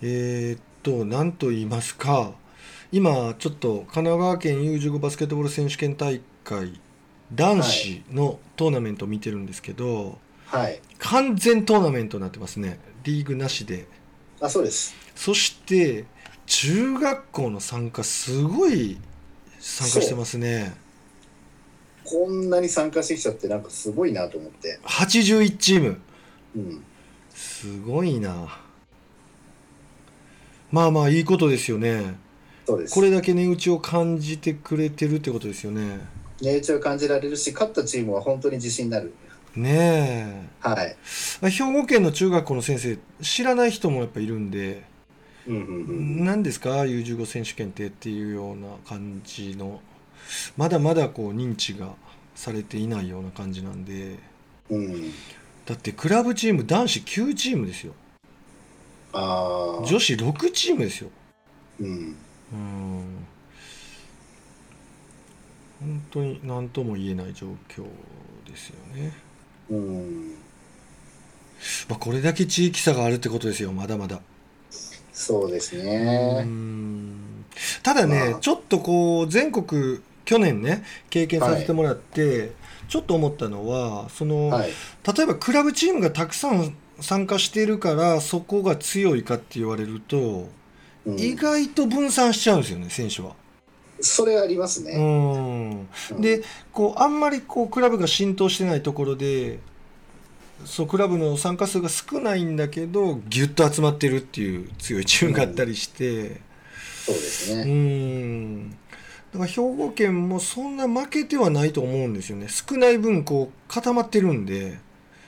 [0.00, 2.32] えーっと、なんと言いますか、
[2.92, 6.80] 今ちょっと神奈川県 U15 バスケットボール選手権大会
[7.34, 10.80] 男子のトーナメントを見てるんですけど、はい。
[10.98, 12.78] 完全トーナメントになってますね。
[13.02, 13.86] リーグなしで。
[14.40, 14.94] あ、そうです。
[15.14, 16.04] そして、
[16.46, 18.96] 中学校の参加、すごい
[19.58, 20.76] 参加してますね。
[22.04, 24.78] こんなに参加してきちゃってなんかすごいなと思って。
[24.84, 26.00] 81チーム。
[26.56, 26.84] うん。
[27.34, 28.58] すごいな。
[30.70, 32.16] まあまあ、いいことですよね。
[32.66, 32.94] そうです。
[32.94, 36.00] これだけ値打ちを感じてくれてるってことですよね。
[36.40, 39.14] 値打ちを感じられるし、勝ったチームは本当に自信になる。
[39.56, 40.96] ねはい。
[41.42, 41.50] え。
[41.50, 44.82] 兵庫県の中学校の先生、知らない人もやっぱいるんで。
[45.48, 49.80] 何ですか？U15 選手権ってっていうような感じの。
[50.56, 51.94] まだまだこう認知が
[52.34, 54.18] されていないような感じなんで。
[54.68, 55.10] うん。
[55.64, 57.94] だってクラブチーム男子9チームですよ。
[59.12, 59.86] ああ。
[59.86, 61.10] 女子6チームですよ。
[61.80, 62.16] うん。
[62.52, 63.26] うん。
[65.80, 67.84] 本当に何とも言えない状況
[68.46, 69.12] ですよね、
[69.70, 70.30] うん。
[71.88, 73.72] まあ、これだけ地域差があるってことですよ。
[73.72, 74.20] まだまだ
[75.18, 76.44] そうですうね。
[76.44, 77.44] ん
[77.82, 82.52] ただね、まあちょっとこう全国去年ね経験させてもらって、
[82.86, 84.70] ちょっと思ったのはその、はい。
[85.16, 90.18] 例えばクラブチームがたくさん参加しているからそこが強いかって言われると、
[91.04, 93.34] うん意外と分散しちゃうんですよね選手は。
[94.00, 94.96] それありますうね。
[94.96, 96.42] んうんで
[96.72, 99.58] こうあんまりこうクラブが浸透してないところで
[100.64, 106.40] そうクラブの参加数が少ないんだけどギュッと集まってるっていう強いチームがあったりして。
[107.04, 107.64] そうですうね。
[107.64, 108.76] んだ
[109.34, 114.78] から兵庫県もそんな負けてはないと思うんですよね少ない分こう固まってるんで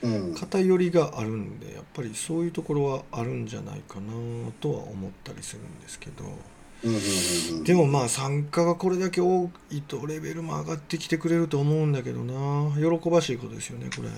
[0.01, 0.35] うん。
[0.35, 4.13] 偏りがあるんでやっぱりそういうところはあるんじゃないかな
[4.59, 6.25] とは思ったりするんですけど
[6.83, 7.63] うんうんうんうん。
[7.63, 14.09] でもまあ参加がこれだけ多いとレベルも上がってきてくれると思うんだけどな喜ばしいことですよねこれ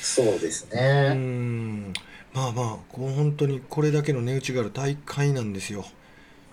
[0.00, 1.12] そうですうね。
[1.14, 1.92] ん。
[2.32, 5.84] まあまあこう本当にこれだけの値打ちがある大会なんですよ、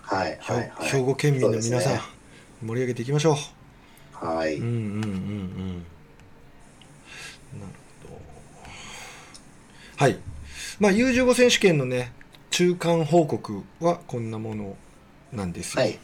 [0.00, 0.90] はいはいはい。
[0.90, 2.00] 兵庫県民の皆さん、ね。
[2.62, 3.36] 盛り上げていきましょ
[4.22, 4.26] う。
[4.26, 4.56] はい。
[4.56, 5.86] うんうんうんうん。
[7.60, 7.72] なる
[8.02, 8.20] ほど
[9.96, 10.18] はい
[10.80, 12.12] まあ U15 選手権のね
[12.50, 14.76] 中間報告はこんなもの
[15.32, 15.98] なんですよ、はい。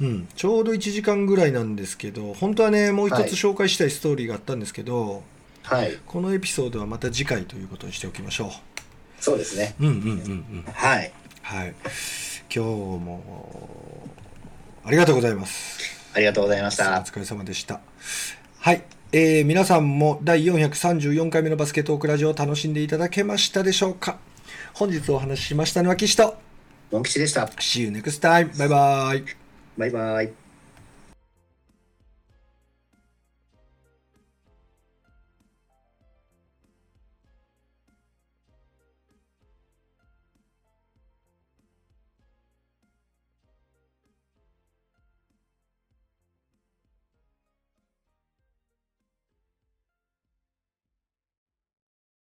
[0.00, 3.30] うん、ちょうど1時間ぐらいなんですけど本当はねもう一はい。
[3.30, 5.22] つ紹介したいストーリーがあったんですけど、
[5.64, 5.98] はい。
[6.06, 8.52] このエピソードはまた次回ということにしておきましょ
[9.18, 9.74] そうですね。
[9.80, 10.10] ううんうんうんう
[10.60, 11.12] んはい。
[11.42, 11.74] はい
[12.54, 12.70] 今日
[13.04, 14.08] も
[14.84, 15.78] ありがとうございます
[16.14, 17.00] ありがとうございました。
[17.00, 17.80] お疲れ様でした。
[18.60, 24.18] はい、えー皆さんも第434回目のバスケットークラジオを楽しんでいただけましたでしょうか？
[24.74, 26.36] 本日お話ししましたのは岸と。
[26.92, 27.46] モン吉でした。
[27.46, 28.56] See you next time.
[28.58, 29.24] バイバイ。
[29.76, 30.43] バイバイ。